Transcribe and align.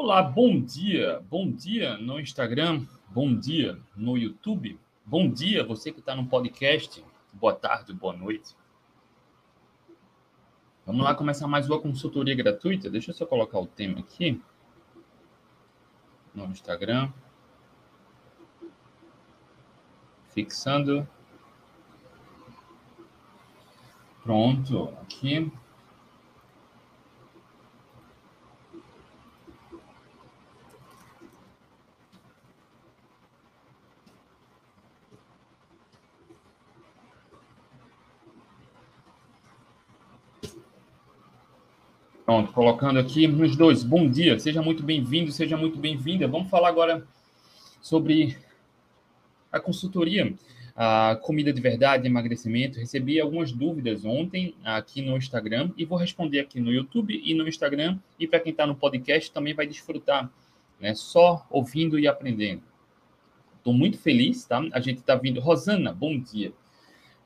Olá, 0.00 0.22
bom 0.22 0.60
dia. 0.60 1.20
Bom 1.28 1.50
dia 1.50 1.96
no 1.96 2.20
Instagram, 2.20 2.86
bom 3.08 3.34
dia 3.34 3.76
no 3.96 4.16
YouTube, 4.16 4.78
bom 5.04 5.28
dia 5.28 5.64
você 5.64 5.90
que 5.90 5.98
está 5.98 6.14
no 6.14 6.24
podcast. 6.24 7.04
Boa 7.32 7.52
tarde, 7.52 7.92
boa 7.92 8.16
noite. 8.16 8.56
Vamos 10.86 11.02
lá 11.02 11.16
começar 11.16 11.48
mais 11.48 11.68
uma 11.68 11.80
consultoria 11.80 12.36
gratuita. 12.36 12.88
Deixa 12.88 13.10
eu 13.10 13.14
só 13.14 13.26
colocar 13.26 13.58
o 13.58 13.66
tema 13.66 13.98
aqui 13.98 14.40
no 16.32 16.44
Instagram. 16.44 17.12
Fixando. 20.28 21.08
Pronto, 24.22 24.90
aqui. 25.02 25.50
Pronto, 42.28 42.52
colocando 42.52 42.98
aqui 42.98 43.26
nos 43.26 43.56
dois. 43.56 43.82
Bom 43.82 44.06
dia, 44.06 44.38
seja 44.38 44.60
muito 44.60 44.82
bem-vindo, 44.82 45.32
seja 45.32 45.56
muito 45.56 45.78
bem-vinda. 45.78 46.28
Vamos 46.28 46.50
falar 46.50 46.68
agora 46.68 47.02
sobre 47.80 48.36
a 49.50 49.58
consultoria, 49.58 50.34
a 50.76 51.18
comida 51.22 51.54
de 51.54 51.60
verdade, 51.62 52.06
emagrecimento. 52.06 52.78
Recebi 52.78 53.18
algumas 53.18 53.50
dúvidas 53.50 54.04
ontem 54.04 54.54
aqui 54.62 55.00
no 55.00 55.16
Instagram 55.16 55.70
e 55.74 55.86
vou 55.86 55.96
responder 55.96 56.40
aqui 56.40 56.60
no 56.60 56.70
YouTube 56.70 57.18
e 57.24 57.32
no 57.32 57.48
Instagram. 57.48 57.98
E 58.20 58.26
para 58.26 58.40
quem 58.40 58.52
está 58.52 58.66
no 58.66 58.74
podcast 58.74 59.32
também 59.32 59.54
vai 59.54 59.66
desfrutar, 59.66 60.30
né? 60.78 60.94
Só 60.94 61.46
ouvindo 61.48 61.98
e 61.98 62.06
aprendendo. 62.06 62.60
Estou 63.56 63.72
muito 63.72 63.96
feliz, 63.96 64.44
tá? 64.44 64.62
A 64.72 64.80
gente 64.80 64.98
está 64.98 65.14
vindo. 65.14 65.40
Rosana, 65.40 65.94
bom 65.94 66.20
dia. 66.20 66.52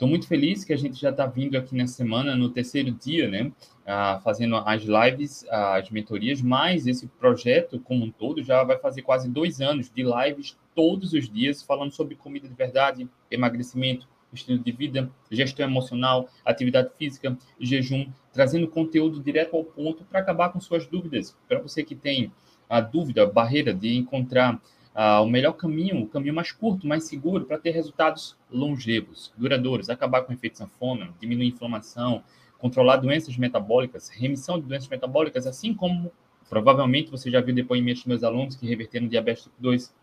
Estou 0.02 0.10
muito 0.10 0.26
feliz 0.26 0.64
que 0.64 0.72
a 0.72 0.76
gente 0.76 1.00
já 1.00 1.10
está 1.10 1.26
vindo 1.26 1.56
aqui 1.56 1.76
nessa 1.76 1.94
semana, 1.94 2.34
no 2.34 2.48
terceiro 2.48 2.90
dia, 2.90 3.28
né? 3.28 3.52
Ah, 3.86 4.20
fazendo 4.24 4.56
as 4.56 4.82
lives, 4.82 5.46
as 5.48 5.88
mentorias, 5.90 6.42
mas 6.42 6.88
esse 6.88 7.06
projeto 7.06 7.78
como 7.78 8.06
um 8.06 8.10
todo 8.10 8.42
já 8.42 8.64
vai 8.64 8.76
fazer 8.80 9.02
quase 9.02 9.28
dois 9.28 9.60
anos 9.60 9.88
de 9.88 10.02
lives 10.02 10.58
todos 10.74 11.12
os 11.12 11.30
dias, 11.30 11.62
falando 11.62 11.92
sobre 11.92 12.16
comida 12.16 12.48
de 12.48 12.54
verdade, 12.56 13.08
emagrecimento, 13.30 14.08
estilo 14.32 14.58
de 14.58 14.72
vida, 14.72 15.08
gestão 15.30 15.64
emocional, 15.64 16.28
atividade 16.44 16.90
física, 16.98 17.38
jejum, 17.60 18.08
trazendo 18.32 18.66
conteúdo 18.66 19.22
direto 19.22 19.54
ao 19.54 19.62
ponto 19.62 20.04
para 20.06 20.18
acabar 20.18 20.48
com 20.48 20.58
suas 20.58 20.84
dúvidas. 20.84 21.38
Para 21.46 21.60
você 21.60 21.84
que 21.84 21.94
tem 21.94 22.32
a 22.68 22.80
dúvida, 22.80 23.22
a 23.22 23.26
barreira 23.26 23.72
de 23.72 23.94
encontrar 23.94 24.60
ah, 24.94 25.20
o 25.20 25.28
melhor 25.28 25.52
caminho, 25.52 26.02
o 26.02 26.08
caminho 26.08 26.34
mais 26.34 26.52
curto, 26.52 26.86
mais 26.86 27.04
seguro 27.04 27.44
para 27.44 27.58
ter 27.58 27.70
resultados 27.70 28.36
longevos, 28.50 29.32
duradouros, 29.36 29.88
acabar 29.88 30.22
com 30.22 30.32
o 30.32 30.34
efeito 30.34 30.58
sanfona, 30.58 31.14
diminuir 31.20 31.46
a 31.46 31.48
inflamação, 31.48 32.22
controlar 32.58 32.96
doenças 32.96 33.36
metabólicas, 33.36 34.08
remissão 34.08 34.60
de 34.60 34.66
doenças 34.66 34.88
metabólicas, 34.88 35.46
assim 35.46 35.74
como 35.74 36.12
provavelmente 36.48 37.10
você 37.10 37.30
já 37.30 37.40
viu 37.40 37.54
depoimentos 37.54 38.02
dos 38.02 38.08
meus 38.08 38.22
alunos 38.22 38.54
que 38.54 38.66
reverteram 38.66 39.08
diabetes 39.08 39.44
tipo 39.44 39.56
2, 39.58 39.94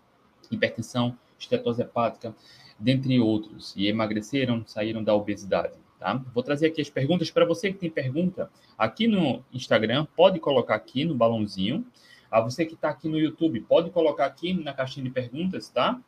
hipertensão, 0.52 1.16
estetose 1.38 1.81
hepática, 1.81 2.36
dentre 2.80 3.20
outros, 3.20 3.74
e 3.76 3.88
emagreceram, 3.88 4.64
saíram 4.66 5.03
da 5.03 5.14
obesidade. 5.14 5.74
Tá? 6.00 6.16
Vou 6.34 6.42
trazer 6.42 6.68
aqui 6.68 6.81
as 6.81 6.90
perguntas 6.90 7.30
para 7.30 7.46
você 7.46 7.72
que 7.72 7.78
tem 7.78 7.90
pergunta 7.90 8.50
aqui 8.78 9.08
no 9.08 9.44
Instagram, 9.53 10.08
pode 10.16 10.40
colocar 10.40 10.76
aqui 10.76 11.03
no 11.03 11.14
balãozinho. 11.14 11.86
A 12.31 12.41
você 12.41 12.66
que 12.66 12.75
está 12.75 12.89
aqui 12.89 13.08
no 13.08 13.17
YouTube, 13.17 13.61
pode 13.61 13.89
colocar 13.89 14.25
aqui 14.25 14.53
na 14.53 14.73
caixinha 14.73 15.03
de 15.03 15.09
perguntas, 15.09 15.69
tá? 15.69 15.99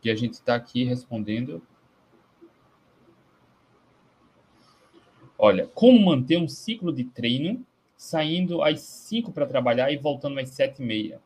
Que 0.00 0.10
a 0.10 0.14
gente 0.14 0.34
está 0.34 0.54
aqui 0.54 0.84
respondendo. 0.84 1.62
Olha, 5.38 5.66
como 5.68 5.98
manter 5.98 6.36
um 6.36 6.46
ciclo 6.46 6.92
de 6.92 7.04
treino 7.04 7.64
saindo 7.96 8.62
às 8.62 8.80
5 8.80 9.32
para 9.32 9.46
trabalhar 9.46 9.90
e 9.90 9.96
voltando 9.96 10.38
às 10.38 10.50
7 10.50 10.82
e 10.82 10.84
meia? 10.84 11.20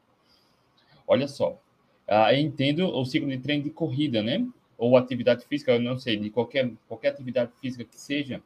Olha 1.07 1.27
só, 1.27 1.61
ah, 2.07 2.33
eu 2.33 2.41
entendo 2.41 2.87
o 2.87 3.05
ciclo 3.05 3.29
de 3.29 3.39
treino 3.39 3.65
de 3.65 3.71
corrida, 3.71 4.23
né? 4.23 4.47
Ou 4.79 4.97
atividade 4.97 5.45
física, 5.45 5.73
eu 5.73 5.81
não 5.81 5.99
sei, 5.99 6.17
de 6.17 6.31
qualquer, 6.31 6.73
qualquer 6.87 7.09
atividade 7.09 7.53
física 7.61 7.85
que 7.85 7.99
seja. 7.99 8.43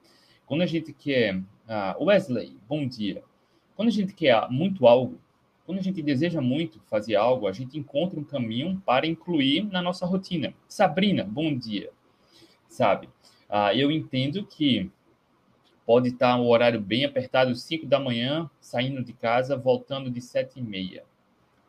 Quando 0.46 0.62
a 0.62 0.66
gente 0.66 0.92
quer. 0.92 1.40
Ah, 1.68 1.96
Wesley, 2.00 2.56
bom 2.68 2.86
dia. 2.86 3.22
Quando 3.76 3.88
a 3.88 3.92
gente 3.92 4.14
quer 4.14 4.50
muito 4.50 4.86
algo, 4.86 5.20
quando 5.70 5.78
a 5.78 5.82
gente 5.82 6.02
deseja 6.02 6.40
muito 6.40 6.80
fazer 6.90 7.14
algo, 7.14 7.46
a 7.46 7.52
gente 7.52 7.78
encontra 7.78 8.18
um 8.18 8.24
caminho 8.24 8.82
para 8.84 9.06
incluir 9.06 9.62
na 9.70 9.80
nossa 9.80 10.04
rotina. 10.04 10.52
Sabrina, 10.66 11.22
bom 11.22 11.56
dia. 11.56 11.92
Sabe, 12.68 13.08
ah, 13.48 13.72
eu 13.72 13.88
entendo 13.88 14.44
que 14.44 14.90
pode 15.86 16.08
estar 16.08 16.36
um 16.36 16.48
horário 16.48 16.80
bem 16.80 17.04
apertado, 17.04 17.54
5 17.54 17.86
da 17.86 18.00
manhã, 18.00 18.50
saindo 18.60 19.04
de 19.04 19.12
casa, 19.12 19.56
voltando 19.56 20.10
de 20.10 20.20
7 20.20 20.58
e 20.58 20.60
meia. 20.60 21.04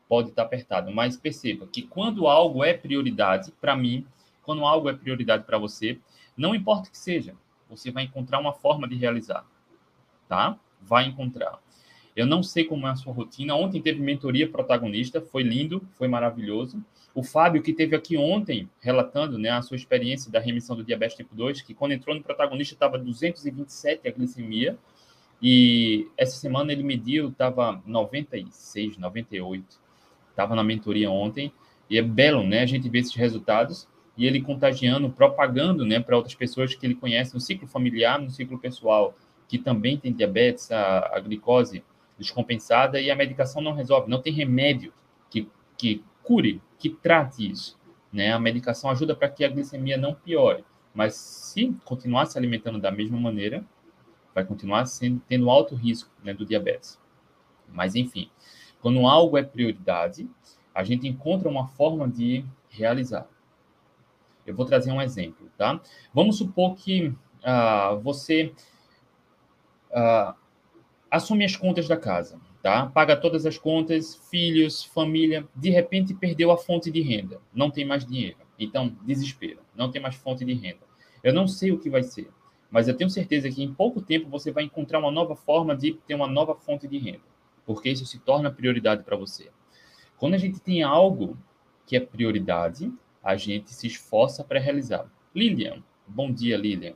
Pode 0.10 0.30
estar 0.30 0.42
apertado, 0.42 0.92
mas 0.92 1.16
perceba 1.16 1.68
que 1.68 1.84
quando 1.84 2.26
algo 2.26 2.64
é 2.64 2.74
prioridade 2.74 3.52
para 3.62 3.76
mim, 3.76 4.04
quando 4.42 4.66
algo 4.66 4.90
é 4.90 4.94
prioridade 4.94 5.44
para 5.44 5.60
você, 5.60 6.00
não 6.36 6.56
importa 6.56 6.90
o 6.90 6.92
que 6.92 6.98
seja, 6.98 7.36
você 7.70 7.92
vai 7.92 8.06
encontrar 8.06 8.40
uma 8.40 8.52
forma 8.52 8.88
de 8.88 8.96
realizar, 8.96 9.46
tá? 10.28 10.58
Vai 10.82 11.06
encontrar. 11.06 11.60
Eu 12.16 12.26
não 12.26 12.44
sei 12.44 12.64
como 12.66 12.88
é 12.88 12.92
a 12.92 12.96
sua 12.96 13.14
rotina. 13.14 13.56
Ontem 13.56 13.82
teve 13.82 14.02
mentoria 14.02 14.50
protagonista, 14.50 15.22
foi 15.22 15.44
lindo, 15.44 15.82
foi 15.94 16.08
maravilhoso. 16.08 16.84
O 17.14 17.24
Fábio, 17.24 17.62
que 17.62 17.74
teve 17.74 17.96
aqui 17.96 18.18
ontem, 18.18 18.70
relatando 18.80 19.38
né, 19.38 19.50
a 19.50 19.62
sua 19.62 19.76
experiência 19.76 20.32
da 20.32 20.40
remissão 20.40 20.76
do 20.76 20.84
diabetes 20.84 21.18
tipo 21.18 21.36
2, 21.36 21.62
que 21.62 21.74
quando 21.74 21.92
entrou 21.92 22.16
no 22.16 22.24
protagonista 22.24 22.74
estava 22.74 22.98
227 22.98 24.08
a 24.08 24.12
glicemia, 24.12 24.78
e 25.42 26.08
essa 26.18 26.38
semana 26.38 26.72
ele 26.72 26.84
mediu, 26.84 27.30
estava 27.30 27.82
96, 27.86 28.98
98. 28.98 29.80
Estava 30.30 30.56
na 30.56 30.64
mentoria 30.64 31.10
ontem, 31.10 31.52
e 31.90 31.98
é 31.98 32.02
belo, 32.02 32.44
né? 32.44 32.62
A 32.62 32.66
gente 32.66 32.88
vê 32.88 33.00
esses 33.00 33.16
resultados 33.16 33.88
e 34.16 34.26
ele 34.26 34.42
contagiando, 34.42 35.10
propagando, 35.10 35.86
né, 35.86 36.00
para 36.00 36.16
outras 36.16 36.36
pessoas 36.36 36.76
que 36.76 36.86
ele 36.86 36.96
conhece 36.96 37.34
no 37.34 37.40
ciclo 37.40 37.68
familiar, 37.68 38.20
no 38.20 38.30
ciclo 38.30 38.60
pessoal, 38.60 39.16
que 39.48 39.58
também 39.58 39.98
tem 39.98 40.14
diabetes, 40.14 40.72
a, 40.72 41.12
a 41.16 41.20
glicose 41.20 41.84
descompensada 42.18 43.00
e 43.00 43.10
a 43.10 43.16
medicação 43.16 43.62
não 43.62 43.74
resolve, 43.74 44.10
não 44.10 44.22
tem 44.22 44.34
remédio 44.34 44.94
que, 45.30 45.50
que 45.78 46.04
cure, 46.24 46.62
que 46.78 46.90
trate 46.90 47.50
isso. 47.50 47.80
Né? 48.12 48.32
A 48.32 48.40
medicação 48.40 48.90
ajuda 48.90 49.16
para 49.16 49.30
que 49.30 49.44
a 49.44 49.50
glicemia 49.50 49.98
não 49.98 50.14
piore, 50.14 50.64
mas 50.94 51.16
se 51.16 51.74
continuar 51.86 52.26
se 52.26 52.38
alimentando 52.38 52.80
da 52.80 52.92
mesma 52.92 53.20
maneira, 53.20 53.64
vai 54.34 54.46
continuar 54.46 54.86
sendo, 54.86 55.22
tendo 55.28 55.50
alto 55.50 55.76
risco 55.76 56.10
né, 56.24 56.34
do 56.34 56.46
diabetes. 56.46 57.00
Mas, 57.68 57.96
enfim, 57.96 58.30
quando 58.82 59.06
algo 59.08 59.38
é 59.38 59.44
prioridade, 59.44 60.30
a 60.74 60.84
gente 60.84 61.08
encontra 61.08 61.50
uma 61.50 61.68
forma 61.68 62.08
de 62.08 62.46
realizar. 62.70 63.28
Eu 64.46 64.56
vou 64.56 64.66
trazer 64.66 64.92
um 64.92 65.02
exemplo, 65.02 65.50
tá? 65.58 65.80
Vamos 66.14 66.38
supor 66.38 66.76
que 66.76 67.08
uh, 67.10 68.00
você 68.02 68.54
uh, 69.92 70.34
assume 71.12 71.44
as 71.44 71.58
contas 71.58 71.90
da 71.90 71.98
casa, 71.98 72.40
tá? 72.64 72.88
Paga 72.88 73.18
todas 73.18 73.46
as 73.46 73.58
contas, 73.58 74.16
filhos, 74.32 74.86
família, 74.86 75.46
de 75.54 75.70
repente 75.70 76.14
perdeu 76.14 76.52
a 76.52 76.58
fonte 76.58 76.90
de 76.90 77.02
renda, 77.02 77.42
não 77.54 77.70
tem 77.70 77.84
mais 77.84 78.06
dinheiro. 78.06 78.38
Então, 78.58 78.96
desespero, 79.04 79.60
não 79.76 79.92
tem 79.92 80.02
mais 80.02 80.16
fonte 80.16 80.46
de 80.46 80.54
renda. 80.54 80.80
Eu 81.22 81.34
não 81.34 81.48
sei 81.48 81.72
o 81.72 81.78
que 81.78 81.90
vai 81.90 82.02
ser, 82.02 82.30
mas 82.70 82.88
eu 82.88 82.96
tenho 82.96 83.10
certeza 83.10 83.52
que 83.52 83.62
em 83.62 83.74
pouco 83.74 84.02
tempo 84.02 84.30
você 84.30 84.52
vai 84.52 84.64
encontrar 84.64 85.00
uma 85.00 85.12
nova 85.12 85.36
forma 85.36 85.76
de 85.76 85.94
ter 86.08 86.16
uma 86.16 86.28
nova 86.28 86.56
fonte 86.56 86.88
de 86.88 86.98
renda, 86.98 87.26
porque 87.66 87.90
isso 87.90 88.06
se 88.06 88.18
torna 88.18 88.50
prioridade 88.50 89.04
para 89.04 89.18
você. 89.18 89.52
Quando 90.18 90.36
a 90.36 90.38
gente 90.38 90.62
tem 90.62 90.82
algo 90.82 91.38
que 91.86 91.98
é 91.98 92.00
prioridade, 92.00 92.92
a 93.22 93.36
gente 93.36 93.74
se 93.74 93.86
esforça 93.86 94.44
para 94.46 94.60
realizar. 94.60 95.12
Lilian, 95.36 95.84
bom 96.08 96.32
dia, 96.32 96.56
Lilian. 96.56 96.94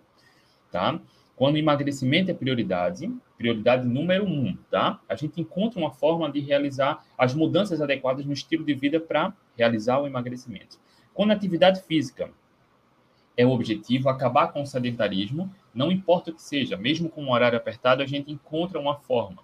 Tá? 0.71 0.99
Quando 1.35 1.55
o 1.55 1.57
emagrecimento 1.57 2.31
é 2.31 2.33
prioridade, 2.33 3.11
prioridade 3.37 3.85
número 3.85 4.25
um, 4.25 4.57
tá? 4.71 5.01
A 5.07 5.15
gente 5.15 5.41
encontra 5.41 5.79
uma 5.79 5.91
forma 5.91 6.31
de 6.31 6.39
realizar 6.39 7.05
as 7.17 7.33
mudanças 7.33 7.81
adequadas 7.81 8.25
no 8.25 8.31
estilo 8.31 8.63
de 8.63 8.73
vida 8.73 8.99
para 8.99 9.33
realizar 9.57 9.99
o 9.99 10.07
emagrecimento. 10.07 10.79
Quando 11.13 11.31
a 11.31 11.33
atividade 11.33 11.81
física 11.81 12.31
é 13.35 13.45
o 13.45 13.51
objetivo, 13.51 14.07
acabar 14.07 14.53
com 14.53 14.61
o 14.61 14.65
sedentarismo, 14.65 15.53
não 15.73 15.91
importa 15.91 16.31
o 16.31 16.33
que 16.33 16.41
seja, 16.41 16.77
mesmo 16.77 17.09
com 17.09 17.23
um 17.23 17.31
horário 17.31 17.57
apertado, 17.57 18.01
a 18.01 18.05
gente 18.05 18.31
encontra 18.31 18.79
uma 18.79 18.95
forma. 18.95 19.43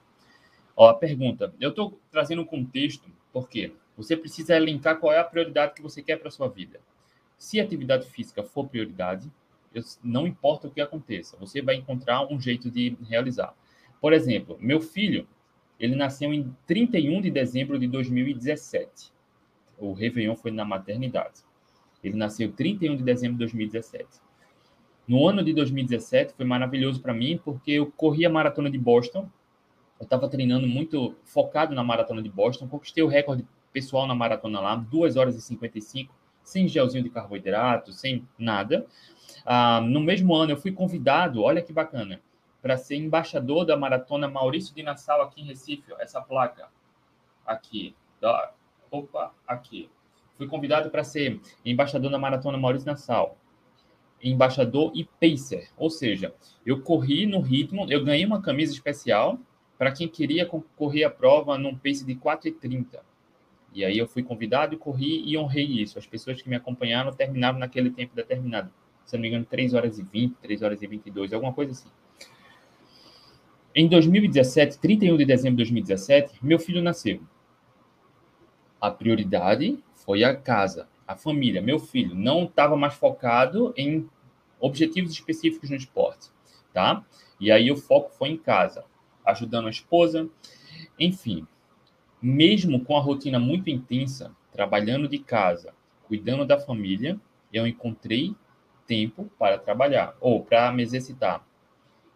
Ó, 0.76 0.90
a 0.90 0.94
pergunta, 0.94 1.54
eu 1.60 1.72
estou 1.72 2.00
trazendo 2.10 2.42
um 2.42 2.46
contexto, 2.46 3.10
porque 3.34 3.74
você 3.98 4.16
precisa 4.16 4.56
elencar 4.56 4.98
qual 4.98 5.12
é 5.12 5.20
a 5.20 5.24
prioridade 5.24 5.74
que 5.74 5.82
você 5.82 6.02
quer 6.02 6.18
para 6.18 6.32
sua 6.32 6.48
vida. 6.48 6.80
Se 7.38 7.60
a 7.60 7.64
atividade 7.64 8.08
física 8.08 8.44
for 8.44 8.68
prioridade, 8.68 9.30
não 10.04 10.28
importa 10.28 10.68
o 10.68 10.72
que 10.72 10.82
aconteça, 10.82 11.38
você 11.38 11.62
vai 11.62 11.76
encontrar 11.76 12.26
um 12.32 12.40
jeito 12.40 12.70
de 12.70 12.98
realizar. 13.08 13.56
Por 14.00 14.14
exemplo, 14.14 14.58
meu 14.60 14.82
filho, 14.82 15.28
ele 15.80 15.96
nasceu 15.96 16.34
em 16.34 16.56
31 16.68 17.22
de 17.22 17.32
dezembro 17.32 17.80
de 17.80 17.88
2017. 17.88 19.12
O 19.78 19.94
Réveillon 19.94 20.36
foi 20.36 20.52
na 20.52 20.66
maternidade. 20.66 21.42
Ele 22.04 22.16
nasceu 22.16 22.52
31 22.52 22.98
de 22.98 23.04
dezembro 23.04 23.34
de 23.34 23.40
2017. 23.40 24.08
No 25.08 25.28
ano 25.28 25.44
de 25.44 25.54
2017 25.54 26.34
foi 26.34 26.46
maravilhoso 26.46 27.02
para 27.02 27.14
mim 27.14 27.40
porque 27.44 27.72
eu 27.72 27.92
corri 27.92 28.26
a 28.26 28.30
maratona 28.30 28.70
de 28.70 28.78
Boston. 28.78 29.30
Eu 30.00 30.04
estava 30.04 30.28
treinando 30.28 30.68
muito 30.68 31.16
focado 31.24 31.76
na 31.76 31.84
maratona 31.84 32.22
de 32.22 32.30
Boston. 32.30 32.68
Conquistei 32.68 33.04
o 33.04 33.08
recorde 33.08 33.46
pessoal 33.72 34.08
na 34.08 34.16
maratona 34.16 34.60
lá, 34.60 34.76
2 34.76 35.16
horas 35.16 35.36
e 35.36 35.42
55, 35.42 36.14
sem 36.44 36.68
gelzinho 36.68 37.04
de 37.04 37.10
carboidrato, 37.10 37.92
sem 37.94 38.28
nada. 38.38 38.86
Ah, 39.46 39.82
no 39.82 40.00
mesmo 40.00 40.36
ano 40.36 40.52
eu 40.52 40.58
fui 40.58 40.72
convidado, 40.72 41.42
olha 41.42 41.62
que 41.62 41.74
bacana, 41.74 42.22
para 42.62 42.78
ser 42.78 42.96
embaixador 42.96 43.66
da 43.66 43.76
maratona 43.76 44.28
Maurício 44.28 44.74
de 44.76 44.84
Nassau 44.84 45.22
aqui 45.22 45.42
em 45.42 45.46
Recife. 45.46 45.92
Ó, 45.92 45.98
essa 46.00 46.22
placa 46.22 46.68
aqui. 47.46 47.96
Opa, 48.90 49.34
aqui. 49.48 49.90
Fui 50.38 50.48
convidado 50.48 50.90
para 50.90 51.04
ser 51.04 51.40
embaixador 51.66 52.12
da 52.12 52.20
maratona 52.20 52.58
Maurício 52.58 52.88
Nassau. 52.88 53.38
Embaixador 54.24 54.92
e 54.94 55.04
pacer, 55.04 55.70
ou 55.76 55.90
seja, 55.90 56.32
eu 56.64 56.82
corri 56.82 57.26
no 57.26 57.40
ritmo, 57.40 57.92
eu 57.92 58.04
ganhei 58.04 58.24
uma 58.24 58.40
camisa 58.40 58.72
especial 58.72 59.40
para 59.80 59.92
quem 59.92 60.08
queria 60.08 60.46
correr 60.76 61.04
a 61.04 61.10
prova 61.10 61.58
num 61.58 61.76
pace 61.76 62.06
de 62.06 62.14
4,30. 62.14 63.00
E 63.74 63.86
aí 63.86 63.98
eu 63.98 64.08
fui 64.08 64.22
convidado 64.22 64.74
e 64.76 64.78
corri 64.78 65.24
e 65.26 65.38
honrei 65.38 65.66
isso. 65.66 65.98
As 65.98 66.06
pessoas 66.06 66.42
que 66.42 66.50
me 66.50 66.56
acompanharam 66.56 67.12
terminaram 67.14 67.58
naquele 67.58 67.90
tempo 67.90 68.16
determinado. 68.16 68.72
Se 69.06 69.16
não 69.16 69.22
me 69.22 69.30
engano, 69.30 69.46
3 69.46 69.74
horas 69.74 69.98
e 69.98 70.04
20, 70.04 70.36
3 70.42 70.62
horas 70.62 70.82
e 70.82 70.88
22, 70.88 71.34
alguma 71.34 71.54
coisa 71.54 71.72
assim. 71.72 71.90
Em 73.74 73.88
2017, 73.88 74.80
31 74.80 75.18
de 75.18 75.26
dezembro 75.26 75.58
de 75.58 75.64
2017, 75.64 76.40
meu 76.42 76.60
filho 76.60 76.82
nasceu. 76.82 77.22
A 78.80 78.92
prioridade 78.92 79.82
foi 79.94 80.24
a 80.24 80.36
casa, 80.36 80.90
a 81.08 81.16
família, 81.16 81.62
meu 81.62 81.80
filho. 81.80 82.14
Não 82.14 82.44
estava 82.44 82.76
mais 82.76 82.96
focado 82.96 83.74
em 83.78 84.10
objetivos 84.60 85.12
específicos 85.12 85.70
no 85.70 85.76
esporte, 85.76 86.30
tá? 86.74 87.06
E 87.40 87.50
aí 87.52 87.72
o 87.72 87.78
foco 87.78 88.12
foi 88.12 88.30
em 88.30 88.38
casa, 88.38 88.84
ajudando 89.26 89.68
a 89.68 89.72
esposa. 89.72 90.30
Enfim, 91.00 91.48
mesmo 92.22 92.84
com 92.84 92.96
a 92.96 93.02
rotina 93.02 93.40
muito 93.40 93.70
intensa, 93.70 94.32
trabalhando 94.52 95.08
de 95.08 95.18
casa, 95.18 95.74
cuidando 96.08 96.46
da 96.46 96.60
família, 96.60 97.20
eu 97.52 97.66
encontrei 97.66 98.36
tempo 98.86 99.32
para 99.40 99.58
trabalhar 99.58 100.16
ou 100.20 100.44
para 100.44 100.72
me 100.72 100.84
exercitar. 100.84 101.46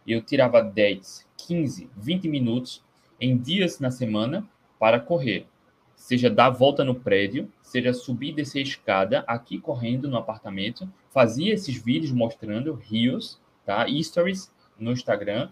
Eu 0.05 0.21
tirava 0.21 0.61
10, 0.61 1.27
15, 1.37 1.89
20 1.95 2.27
minutos 2.27 2.83
em 3.19 3.37
dias 3.37 3.79
na 3.79 3.89
semana 3.89 4.47
para 4.77 4.99
correr. 4.99 5.47
Seja 5.95 6.29
dar 6.29 6.49
volta 6.49 6.83
no 6.83 6.93
prédio, 6.93 7.51
seja 7.63 7.93
subir 7.93 8.29
e 8.29 8.35
descer 8.35 8.59
a 8.59 8.63
escada 8.63 9.23
aqui 9.25 9.59
correndo 9.59 10.09
no 10.09 10.17
apartamento. 10.17 10.87
Fazia 11.09 11.53
esses 11.53 11.81
vídeos 11.81 12.11
mostrando 12.11 12.73
rios, 12.73 13.39
tá? 13.65 13.87
Stories 14.03 14.51
no 14.77 14.91
Instagram, 14.91 15.49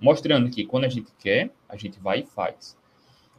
mostrando 0.00 0.50
que 0.50 0.64
quando 0.64 0.84
a 0.84 0.88
gente 0.88 1.10
quer, 1.18 1.50
a 1.68 1.76
gente 1.76 1.98
vai 1.98 2.20
e 2.20 2.26
faz. 2.26 2.76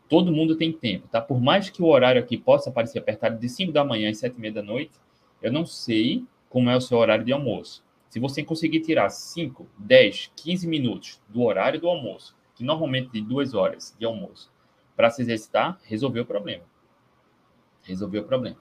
Todo 0.09 0.31
mundo 0.31 0.56
tem 0.56 0.71
tempo, 0.71 1.07
tá? 1.07 1.19
Por 1.19 1.42
mais 1.42 1.69
que 1.69 1.81
o 1.81 1.88
horário 1.88 2.21
aqui 2.21 2.38
possa 2.38 2.71
parecer 2.71 3.00
apertado 3.00 3.38
de 3.38 3.50
5 3.50 3.71
da 3.71 3.83
manhã 3.83 4.09
às 4.09 4.18
7 4.19 4.38
e 4.38 4.39
meia 4.39 4.54
da 4.54 4.62
noite, 4.62 4.94
eu 5.42 5.51
não 5.51 5.65
sei 5.65 6.25
como 6.50 6.69
é 6.69 6.75
o 6.75 6.81
seu 6.81 6.98
horário 6.98 7.25
de 7.25 7.33
almoço. 7.33 7.83
Se 8.09 8.19
você 8.19 8.44
conseguir 8.44 8.80
tirar 8.80 9.09
5, 9.09 9.68
10, 9.77 10.31
15 10.36 10.68
minutos 10.68 11.21
do 11.27 11.44
horário 11.44 11.80
do 11.80 11.89
almoço, 11.89 12.36
que 12.56 12.63
normalmente 12.63 13.12
de 13.12 13.21
duas 13.21 13.54
horas 13.54 13.95
de 14.00 14.06
almoço, 14.06 14.51
para 14.95 15.09
se 15.09 15.21
exercitar, 15.21 15.77
resolveu 15.83 16.24
o 16.24 16.25
problema. 16.25 16.63
Resolveu 17.83 18.21
o 18.24 18.25
problema, 18.25 18.57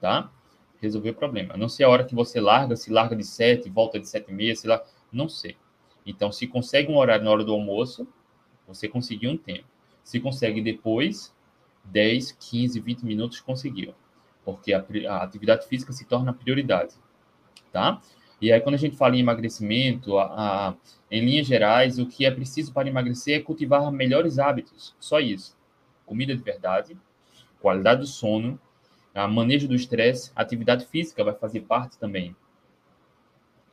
tá? 0.00 0.32
Resolveu 0.80 1.12
o 1.12 1.16
problema. 1.16 1.56
Não 1.56 1.68
sei 1.68 1.84
a 1.84 1.88
hora 1.88 2.04
que 2.04 2.14
você 2.14 2.40
larga, 2.40 2.76
se 2.76 2.90
larga 2.90 3.16
de 3.16 3.24
7, 3.24 3.68
volta 3.68 3.98
de 3.98 4.08
7 4.08 4.30
e 4.30 4.34
meia, 4.34 4.54
sei 4.54 4.70
lá, 4.70 4.82
não 5.12 5.28
sei. 5.28 5.56
Então, 6.06 6.30
se 6.30 6.46
consegue 6.46 6.90
um 6.90 6.96
horário 6.96 7.24
na 7.24 7.30
hora 7.30 7.44
do 7.44 7.52
almoço, 7.52 8.06
você 8.66 8.88
conseguiu 8.88 9.30
um 9.30 9.36
tempo. 9.36 9.73
Se 10.04 10.20
consegue 10.20 10.60
depois, 10.62 11.34
10, 11.84 12.32
15, 12.32 12.78
20 12.78 13.02
minutos, 13.02 13.40
conseguiu. 13.40 13.94
Porque 14.44 14.72
a, 14.72 14.84
a 15.08 15.22
atividade 15.24 15.66
física 15.66 15.92
se 15.92 16.04
torna 16.04 16.32
prioridade, 16.32 16.94
tá? 17.72 18.00
E 18.40 18.52
aí, 18.52 18.60
quando 18.60 18.74
a 18.74 18.78
gente 18.78 18.96
fala 18.96 19.16
em 19.16 19.20
emagrecimento, 19.20 20.18
a, 20.18 20.68
a, 20.68 20.74
em 21.10 21.24
linhas 21.24 21.46
gerais, 21.46 21.98
o 21.98 22.06
que 22.06 22.26
é 22.26 22.30
preciso 22.30 22.72
para 22.72 22.88
emagrecer 22.88 23.38
é 23.38 23.42
cultivar 23.42 23.90
melhores 23.90 24.38
hábitos. 24.38 24.94
Só 25.00 25.18
isso. 25.18 25.56
Comida 26.04 26.36
de 26.36 26.42
verdade, 26.42 26.96
qualidade 27.60 28.00
do 28.02 28.06
sono, 28.06 28.60
a 29.14 29.26
manejo 29.26 29.66
do 29.66 29.74
estresse, 29.74 30.30
atividade 30.36 30.84
física 30.84 31.24
vai 31.24 31.34
fazer 31.34 31.62
parte 31.62 31.98
também. 31.98 32.36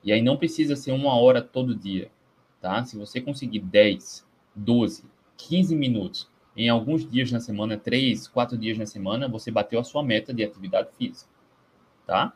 E 0.04 0.12
aí 0.12 0.22
não 0.22 0.38
precisa 0.38 0.76
ser 0.76 0.92
uma 0.92 1.16
hora 1.20 1.42
todo 1.42 1.76
dia, 1.76 2.10
tá? 2.62 2.84
Se 2.86 2.98
você 2.98 3.20
conseguir 3.20 3.60
10, 3.60 4.26
12, 4.56 5.04
15 5.48 5.76
minutos 5.76 6.30
em 6.56 6.70
alguns 6.70 7.10
dias 7.10 7.32
na 7.32 7.40
semana, 7.40 7.78
3, 7.78 8.28
4 8.28 8.58
dias 8.58 8.78
na 8.78 8.86
semana, 8.86 9.28
você 9.28 9.50
bateu 9.50 9.80
a 9.80 9.84
sua 9.84 10.04
meta 10.04 10.34
de 10.34 10.44
atividade 10.44 10.90
física, 10.98 11.30
tá? 12.06 12.34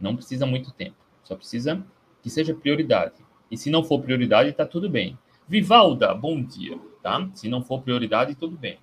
Não 0.00 0.16
precisa 0.16 0.44
muito 0.44 0.72
tempo. 0.72 0.96
Só 1.22 1.36
precisa 1.36 1.84
que 2.22 2.30
seja 2.30 2.54
prioridade. 2.54 3.14
E 3.50 3.56
se 3.56 3.70
não 3.70 3.84
for 3.84 4.00
prioridade, 4.00 4.50
está 4.50 4.66
tudo 4.66 4.88
bem. 4.90 5.18
Vivalda, 5.46 6.14
bom 6.14 6.42
dia, 6.42 6.78
tá? 7.02 7.28
Se 7.34 7.48
não 7.48 7.62
for 7.62 7.82
prioridade, 7.82 8.34
tudo 8.34 8.56
bem. 8.56 8.78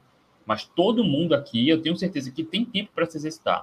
Mas 0.45 0.65
todo 0.65 1.03
mundo 1.03 1.33
aqui, 1.33 1.67
eu 1.67 1.81
tenho 1.81 1.97
certeza 1.97 2.31
que 2.31 2.43
tem 2.43 2.63
tempo 2.63 2.91
para 2.93 3.05
se 3.05 3.17
exercitar. 3.17 3.61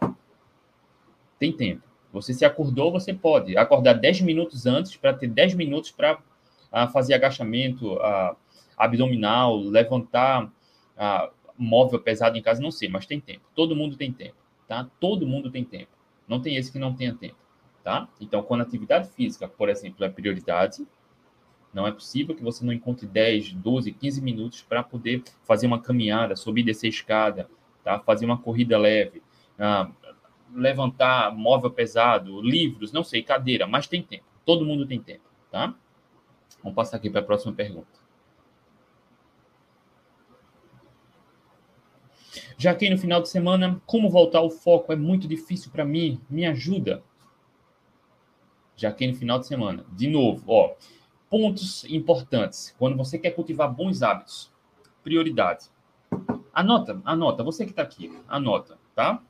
Tem 1.38 1.52
tempo. 1.52 1.82
Você 2.12 2.34
se 2.34 2.44
acordou, 2.44 2.92
você 2.92 3.14
pode 3.14 3.56
acordar 3.56 3.94
10 3.94 4.20
minutos 4.20 4.66
antes 4.66 4.96
para 4.96 5.14
ter 5.14 5.28
10 5.28 5.54
minutos 5.54 5.90
para 5.90 6.14
uh, 6.14 6.88
fazer 6.92 7.14
agachamento 7.14 7.94
uh, 7.94 8.36
abdominal, 8.84 9.58
levantar 9.58 10.44
uh, 10.44 11.32
móvel 11.56 12.00
pesado 12.00 12.36
em 12.36 12.42
casa, 12.42 12.62
não 12.62 12.70
sei, 12.70 12.88
mas 12.88 13.06
tem 13.06 13.20
tempo. 13.20 13.44
Todo 13.54 13.76
mundo 13.76 13.96
tem 13.96 14.12
tempo, 14.12 14.36
tá? 14.66 14.88
Todo 14.98 15.26
mundo 15.26 15.50
tem 15.50 15.64
tempo. 15.64 15.90
Não 16.26 16.40
tem 16.40 16.56
esse 16.56 16.72
que 16.72 16.78
não 16.78 16.94
tenha 16.94 17.14
tempo 17.14 17.42
tá? 17.82 18.08
Então, 18.20 18.42
quando 18.42 18.60
a 18.60 18.64
atividade 18.64 19.08
física, 19.10 19.48
por 19.48 19.68
exemplo, 19.68 20.04
é 20.04 20.08
prioridade, 20.08 20.86
não 21.72 21.86
é 21.86 21.92
possível 21.92 22.34
que 22.34 22.42
você 22.42 22.64
não 22.64 22.72
encontre 22.72 23.06
10, 23.06 23.54
12, 23.54 23.92
15 23.92 24.20
minutos 24.20 24.62
para 24.62 24.82
poder 24.82 25.22
fazer 25.42 25.66
uma 25.66 25.80
caminhada, 25.80 26.36
subir 26.36 26.60
e 26.60 26.64
descer 26.64 26.88
escada, 26.88 27.48
tá? 27.82 27.98
Fazer 28.00 28.26
uma 28.26 28.38
corrida 28.38 28.78
leve, 28.78 29.22
ah, 29.58 29.90
levantar 30.54 31.34
móvel 31.34 31.70
pesado, 31.70 32.40
livros, 32.42 32.92
não 32.92 33.02
sei, 33.02 33.22
cadeira, 33.22 33.66
mas 33.66 33.86
tem 33.86 34.02
tempo. 34.02 34.24
Todo 34.44 34.64
mundo 34.64 34.86
tem 34.86 35.00
tempo, 35.00 35.24
tá? 35.50 35.74
Vamos 36.62 36.76
passar 36.76 36.98
aqui 36.98 37.08
para 37.08 37.20
a 37.20 37.24
próxima 37.24 37.52
pergunta. 37.52 38.01
Já 42.56 42.74
que 42.74 42.88
no 42.88 42.98
final 42.98 43.22
de 43.22 43.28
semana, 43.28 43.80
como 43.86 44.10
voltar 44.10 44.38
ao 44.38 44.50
foco 44.50 44.92
é 44.92 44.96
muito 44.96 45.26
difícil 45.26 45.70
para 45.70 45.84
mim, 45.84 46.20
me 46.28 46.44
ajuda 46.44 47.02
já 48.82 48.92
que 48.92 49.06
no 49.06 49.14
final 49.14 49.38
de 49.38 49.46
semana. 49.46 49.84
De 49.92 50.08
novo, 50.08 50.42
ó, 50.48 50.74
pontos 51.30 51.84
importantes 51.84 52.74
quando 52.78 52.96
você 52.96 53.18
quer 53.18 53.30
cultivar 53.30 53.72
bons 53.72 54.02
hábitos. 54.02 54.50
Prioridade. 55.04 55.66
Anota, 56.52 57.00
anota, 57.04 57.42
você 57.42 57.64
que 57.64 57.70
está 57.70 57.82
aqui, 57.82 58.12
anota, 58.28 58.78
tá? 58.94 59.22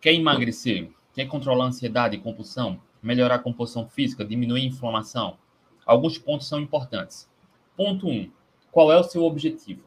Quer 0.00 0.12
emagrecer? 0.12 0.90
Quer 1.14 1.26
controlar 1.26 1.64
a 1.64 1.68
ansiedade 1.68 2.16
e 2.16 2.20
compulsão? 2.20 2.80
Melhorar 3.02 3.36
a 3.36 3.38
composição 3.38 3.88
física? 3.88 4.24
Diminuir 4.24 4.62
a 4.62 4.66
inflamação? 4.66 5.38
Alguns 5.84 6.18
pontos 6.18 6.48
são 6.48 6.60
importantes. 6.60 7.28
Ponto 7.76 8.06
1. 8.06 8.10
Um, 8.10 8.30
qual 8.70 8.92
é 8.92 8.98
o 8.98 9.04
seu 9.04 9.24
objetivo? 9.24 9.82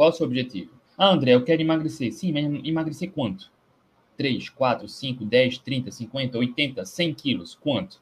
Qual 0.00 0.08
é 0.08 0.12
o 0.14 0.16
seu 0.16 0.24
objetivo? 0.24 0.72
Ah, 0.96 1.10
André, 1.10 1.34
eu 1.34 1.44
quero 1.44 1.60
emagrecer. 1.60 2.10
Sim, 2.10 2.32
mas 2.32 2.64
emagrecer 2.64 3.12
quanto? 3.12 3.52
3, 4.16 4.48
4, 4.48 4.88
5, 4.88 5.26
10, 5.26 5.58
30, 5.58 5.90
50, 5.90 6.38
80, 6.38 6.86
100 6.86 7.12
quilos? 7.12 7.54
Quanto? 7.54 8.00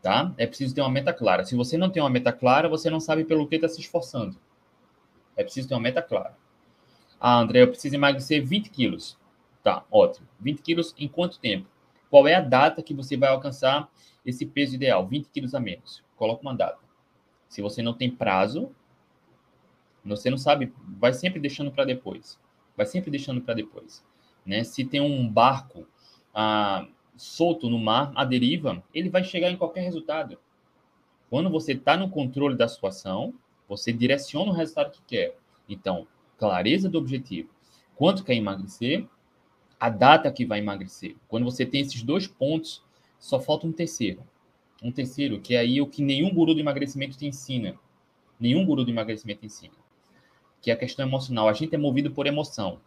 Tá? 0.00 0.32
É 0.38 0.46
preciso 0.46 0.72
ter 0.76 0.80
uma 0.80 0.88
meta 0.88 1.12
clara. 1.12 1.44
Se 1.44 1.56
você 1.56 1.76
não 1.76 1.90
tem 1.90 2.00
uma 2.00 2.08
meta 2.08 2.30
clara, 2.32 2.68
você 2.68 2.88
não 2.88 3.00
sabe 3.00 3.24
pelo 3.24 3.48
que 3.48 3.56
está 3.56 3.68
se 3.68 3.80
esforçando. 3.80 4.36
É 5.36 5.42
preciso 5.42 5.66
ter 5.66 5.74
uma 5.74 5.80
meta 5.80 6.00
clara. 6.00 6.36
Ah, 7.18 7.40
André, 7.40 7.62
eu 7.62 7.68
preciso 7.68 7.96
emagrecer 7.96 8.46
20 8.46 8.70
quilos. 8.70 9.18
Tá, 9.64 9.84
ótimo. 9.90 10.28
20 10.38 10.62
quilos 10.62 10.94
em 10.96 11.08
quanto 11.08 11.40
tempo? 11.40 11.66
Qual 12.08 12.28
é 12.28 12.36
a 12.36 12.40
data 12.40 12.84
que 12.84 12.94
você 12.94 13.16
vai 13.16 13.30
alcançar 13.30 13.90
esse 14.24 14.46
peso 14.46 14.76
ideal? 14.76 15.04
20 15.04 15.28
quilos 15.30 15.56
a 15.56 15.58
menos. 15.58 16.04
Coloca 16.14 16.42
uma 16.42 16.54
data. 16.54 16.78
Se 17.48 17.60
você 17.60 17.82
não 17.82 17.94
tem 17.94 18.08
prazo, 18.08 18.70
você 20.16 20.30
não 20.30 20.38
sabe, 20.38 20.72
vai 20.98 21.12
sempre 21.12 21.40
deixando 21.40 21.70
para 21.70 21.84
depois. 21.84 22.38
Vai 22.76 22.86
sempre 22.86 23.10
deixando 23.10 23.40
para 23.40 23.54
depois. 23.54 24.04
Né? 24.44 24.64
Se 24.64 24.84
tem 24.84 25.00
um 25.00 25.28
barco 25.28 25.86
ah, 26.34 26.86
solto 27.16 27.68
no 27.68 27.78
mar, 27.78 28.12
à 28.14 28.24
deriva, 28.24 28.82
ele 28.94 29.10
vai 29.10 29.24
chegar 29.24 29.50
em 29.50 29.56
qualquer 29.56 29.82
resultado. 29.82 30.38
Quando 31.28 31.50
você 31.50 31.72
está 31.72 31.96
no 31.96 32.08
controle 32.08 32.56
da 32.56 32.68
situação, 32.68 33.34
você 33.68 33.92
direciona 33.92 34.50
o 34.50 34.54
resultado 34.54 34.92
que 34.92 35.02
quer. 35.02 35.36
Então, 35.68 36.06
clareza 36.38 36.88
do 36.88 36.98
objetivo. 36.98 37.50
Quanto 37.94 38.24
quer 38.24 38.34
emagrecer? 38.34 39.06
A 39.78 39.90
data 39.90 40.32
que 40.32 40.46
vai 40.46 40.60
emagrecer. 40.60 41.16
Quando 41.28 41.44
você 41.44 41.66
tem 41.66 41.82
esses 41.82 42.02
dois 42.02 42.26
pontos, 42.26 42.82
só 43.18 43.38
falta 43.38 43.66
um 43.66 43.72
terceiro. 43.72 44.22
Um 44.82 44.90
terceiro, 44.90 45.40
que 45.40 45.54
é 45.54 45.58
aí 45.58 45.80
o 45.80 45.86
que 45.86 46.02
nenhum 46.02 46.32
guru 46.32 46.54
do 46.54 46.60
emagrecimento 46.60 47.18
te 47.18 47.26
ensina. 47.26 47.74
Nenhum 48.40 48.64
guru 48.64 48.84
do 48.84 48.90
emagrecimento 48.90 49.44
ensina. 49.44 49.74
Que 50.60 50.70
é 50.70 50.74
a 50.74 50.76
questão 50.76 51.06
emocional. 51.06 51.48
A 51.48 51.52
gente 51.52 51.74
é 51.74 51.78
movido 51.78 52.10
por 52.10 52.26
emoção. 52.26 52.80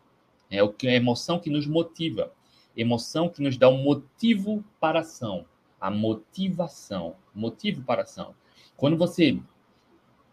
É 0.50 0.62
o 0.62 0.70
que 0.72 0.88
a 0.88 0.94
emoção 0.94 1.40
que 1.40 1.50
nos 1.50 1.66
motiva. 1.66 2.32
Emoção 2.76 3.30
que 3.30 3.42
nos 3.42 3.58
dá 3.58 3.70
um 3.70 3.82
motivo 3.82 4.64
para 4.80 5.00
a 5.00 5.02
ação. 5.02 5.46
A 5.80 5.90
motivação. 5.90 7.16
Motivo 7.34 7.84
para 7.84 8.02
a 8.02 8.04
ação. 8.04 8.36
Quando 8.76 8.98
você 8.98 9.40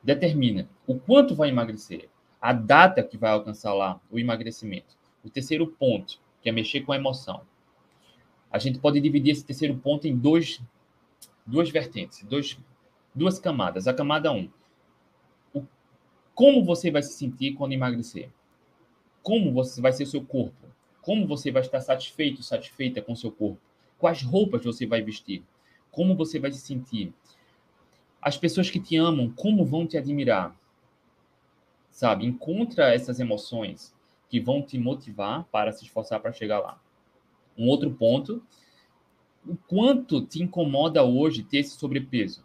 determina 0.02 0.68
o 0.86 0.98
quanto 0.98 1.34
vai 1.34 1.48
emagrecer, 1.48 2.08
a 2.40 2.52
data 2.52 3.02
que 3.02 3.18
vai 3.18 3.30
alcançar 3.30 3.74
lá 3.74 4.00
o 4.10 4.18
emagrecimento. 4.18 4.96
O 5.24 5.30
terceiro 5.30 5.66
ponto, 5.66 6.20
que 6.40 6.48
é 6.48 6.52
mexer 6.52 6.82
com 6.82 6.92
a 6.92 6.96
emoção. 6.96 7.42
A 8.50 8.58
gente 8.58 8.78
pode 8.78 9.00
dividir 9.00 9.32
esse 9.32 9.44
terceiro 9.44 9.76
ponto 9.76 10.06
em 10.06 10.16
dois, 10.16 10.62
duas 11.44 11.68
vertentes, 11.70 12.22
dois, 12.24 12.58
duas 13.14 13.38
camadas. 13.38 13.86
A 13.86 13.92
camada 13.92 14.32
1, 14.32 14.36
um, 14.36 14.50
como 16.38 16.64
você 16.64 16.88
vai 16.88 17.02
se 17.02 17.14
sentir 17.14 17.54
quando 17.54 17.72
emagrecer? 17.72 18.30
Como 19.24 19.52
você 19.52 19.80
vai 19.80 19.92
ser 19.92 20.06
seu 20.06 20.24
corpo? 20.24 20.68
Como 21.02 21.26
você 21.26 21.50
vai 21.50 21.62
estar 21.62 21.80
satisfeito, 21.80 22.44
satisfeita 22.44 23.02
com 23.02 23.16
seu 23.16 23.32
corpo? 23.32 23.60
Quais 23.98 24.22
roupas 24.22 24.64
você 24.64 24.86
vai 24.86 25.02
vestir? 25.02 25.42
Como 25.90 26.14
você 26.14 26.38
vai 26.38 26.52
se 26.52 26.60
sentir? 26.60 27.12
As 28.22 28.36
pessoas 28.36 28.70
que 28.70 28.78
te 28.78 28.94
amam, 28.94 29.32
como 29.32 29.64
vão 29.64 29.84
te 29.84 29.98
admirar? 29.98 30.56
sabe? 31.90 32.24
Encontra 32.24 32.94
essas 32.94 33.18
emoções 33.18 33.92
que 34.28 34.38
vão 34.38 34.62
te 34.62 34.78
motivar 34.78 35.42
para 35.50 35.72
se 35.72 35.84
esforçar 35.84 36.20
para 36.20 36.32
chegar 36.32 36.60
lá. 36.60 36.80
Um 37.58 37.66
outro 37.66 37.90
ponto, 37.90 38.40
o 39.44 39.56
quanto 39.56 40.24
te 40.24 40.40
incomoda 40.40 41.02
hoje 41.02 41.42
ter 41.42 41.58
esse 41.58 41.76
sobrepeso? 41.76 42.44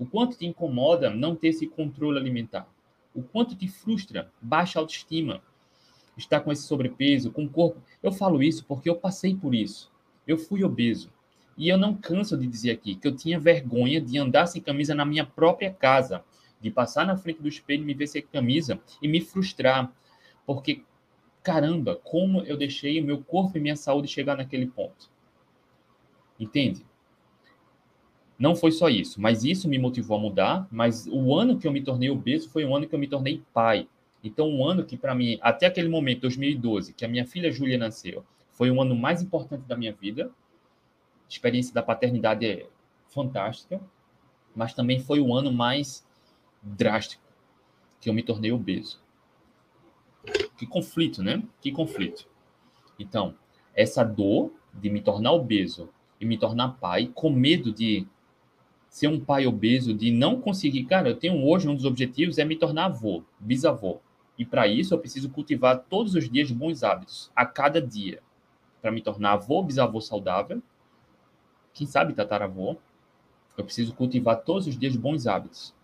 O 0.00 0.04
quanto 0.04 0.36
te 0.36 0.46
incomoda 0.46 1.08
não 1.08 1.36
ter 1.36 1.50
esse 1.50 1.68
controle 1.68 2.18
alimentar? 2.18 2.68
O 3.14 3.22
quanto 3.22 3.56
te 3.56 3.68
frustra 3.68 4.30
baixa 4.40 4.78
autoestima? 4.78 5.42
Estar 6.16 6.40
com 6.40 6.52
esse 6.52 6.62
sobrepeso, 6.62 7.30
com 7.30 7.44
o 7.44 7.48
corpo. 7.48 7.82
Eu 8.02 8.12
falo 8.12 8.42
isso 8.42 8.64
porque 8.64 8.88
eu 8.88 8.96
passei 8.96 9.34
por 9.34 9.54
isso. 9.54 9.90
Eu 10.26 10.38
fui 10.38 10.62
obeso. 10.62 11.10
E 11.56 11.68
eu 11.68 11.76
não 11.76 11.94
canso 11.94 12.36
de 12.36 12.46
dizer 12.46 12.70
aqui 12.70 12.94
que 12.94 13.06
eu 13.06 13.14
tinha 13.14 13.38
vergonha 13.38 14.00
de 14.00 14.18
andar 14.18 14.46
sem 14.46 14.62
camisa 14.62 14.94
na 14.94 15.04
minha 15.04 15.26
própria 15.26 15.72
casa 15.72 16.24
de 16.60 16.70
passar 16.70 17.04
na 17.04 17.16
frente 17.16 17.42
do 17.42 17.48
espelho, 17.48 17.84
me 17.84 17.92
ver 17.92 18.06
sem 18.06 18.22
camisa 18.22 18.80
e 19.02 19.08
me 19.08 19.20
frustrar, 19.20 19.92
porque 20.46 20.84
caramba, 21.42 21.96
como 21.96 22.42
eu 22.42 22.56
deixei 22.56 23.00
o 23.00 23.04
meu 23.04 23.22
corpo 23.22 23.58
e 23.58 23.60
minha 23.60 23.74
saúde 23.74 24.06
chegar 24.06 24.36
naquele 24.36 24.66
ponto. 24.66 25.10
Entende? 26.38 26.86
Não 28.42 28.56
foi 28.56 28.72
só 28.72 28.88
isso, 28.88 29.20
mas 29.20 29.44
isso 29.44 29.68
me 29.68 29.78
motivou 29.78 30.16
a 30.16 30.20
mudar. 30.20 30.66
Mas 30.68 31.06
o 31.06 31.32
ano 31.32 31.56
que 31.56 31.64
eu 31.64 31.70
me 31.70 31.80
tornei 31.80 32.10
obeso 32.10 32.50
foi 32.50 32.64
o 32.64 32.74
ano 32.74 32.88
que 32.88 32.92
eu 32.92 32.98
me 32.98 33.06
tornei 33.06 33.40
pai. 33.54 33.86
Então, 34.24 34.48
um 34.48 34.66
ano 34.66 34.84
que, 34.84 34.96
para 34.96 35.14
mim, 35.14 35.38
até 35.40 35.66
aquele 35.66 35.88
momento, 35.88 36.22
2012, 36.22 36.92
que 36.92 37.04
a 37.04 37.08
minha 37.08 37.24
filha 37.24 37.52
Júlia 37.52 37.78
nasceu, 37.78 38.24
foi 38.50 38.68
o 38.68 38.82
ano 38.82 38.96
mais 38.96 39.22
importante 39.22 39.62
da 39.68 39.76
minha 39.76 39.92
vida. 39.92 40.26
A 40.26 41.28
experiência 41.28 41.72
da 41.72 41.84
paternidade 41.84 42.44
é 42.44 42.66
fantástica, 43.06 43.80
mas 44.56 44.74
também 44.74 44.98
foi 44.98 45.20
o 45.20 45.32
ano 45.32 45.52
mais 45.52 46.04
drástico 46.60 47.22
que 48.00 48.10
eu 48.10 48.12
me 48.12 48.24
tornei 48.24 48.50
obeso. 48.50 49.00
Que 50.58 50.66
conflito, 50.66 51.22
né? 51.22 51.44
Que 51.60 51.70
conflito. 51.70 52.26
Então, 52.98 53.36
essa 53.72 54.02
dor 54.02 54.52
de 54.74 54.90
me 54.90 55.00
tornar 55.00 55.30
obeso 55.30 55.90
e 56.20 56.24
me 56.26 56.36
tornar 56.36 56.70
pai, 56.80 57.08
com 57.14 57.30
medo 57.30 57.72
de 57.72 58.04
ser 58.92 59.08
um 59.08 59.18
pai 59.18 59.46
obeso, 59.46 59.94
de 59.94 60.10
não 60.10 60.38
conseguir. 60.38 60.84
Cara, 60.84 61.08
eu 61.08 61.16
tenho 61.16 61.42
hoje 61.46 61.66
um 61.66 61.74
dos 61.74 61.86
objetivos 61.86 62.36
é 62.36 62.44
me 62.44 62.56
tornar 62.56 62.84
avô, 62.84 63.22
bisavô. 63.40 64.00
E 64.38 64.44
para 64.44 64.68
isso 64.68 64.92
eu 64.92 64.98
preciso 64.98 65.30
cultivar 65.30 65.78
todos 65.88 66.14
os 66.14 66.28
dias 66.28 66.50
bons 66.50 66.82
hábitos, 66.82 67.30
a 67.34 67.46
cada 67.46 67.80
dia, 67.80 68.20
para 68.82 68.92
me 68.92 69.00
tornar 69.00 69.32
avô, 69.32 69.62
bisavô 69.62 69.98
saudável. 69.98 70.62
Quem 71.72 71.86
sabe 71.86 72.12
tataravô. 72.12 72.76
Eu 73.56 73.64
preciso 73.64 73.94
cultivar 73.94 74.42
todos 74.42 74.66
os 74.66 74.78
dias 74.78 74.94
bons 74.94 75.26
hábitos 75.26 75.74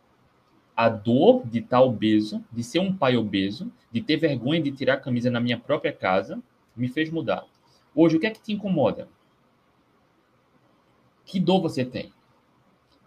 a 0.77 0.91
dor 0.91 1.47
de 1.47 1.61
estar 1.61 1.81
obeso, 1.81 2.45
de 2.53 2.63
ser 2.63 2.79
um 2.79 2.95
pai 2.95 3.17
obeso, 3.17 3.73
de 3.91 4.03
ter 4.03 4.19
vergonha 4.19 4.63
de 4.63 4.71
tirar 4.71 4.95
a 4.95 5.01
camisa 5.01 5.31
na 5.31 5.41
minha 5.41 5.59
própria 5.59 5.93
casa, 5.93 6.41
me 6.77 6.89
fez 6.89 7.11
mudar. 7.11 7.45
Hoje, 7.95 8.17
o 8.17 8.21
que 8.21 8.27
é 8.27 8.31
que 8.31 8.41
te 8.41 8.53
incomoda? 8.53 9.09
Que 11.25 11.41
dor 11.41 11.63
você 11.63 11.85
tem? 11.87 12.13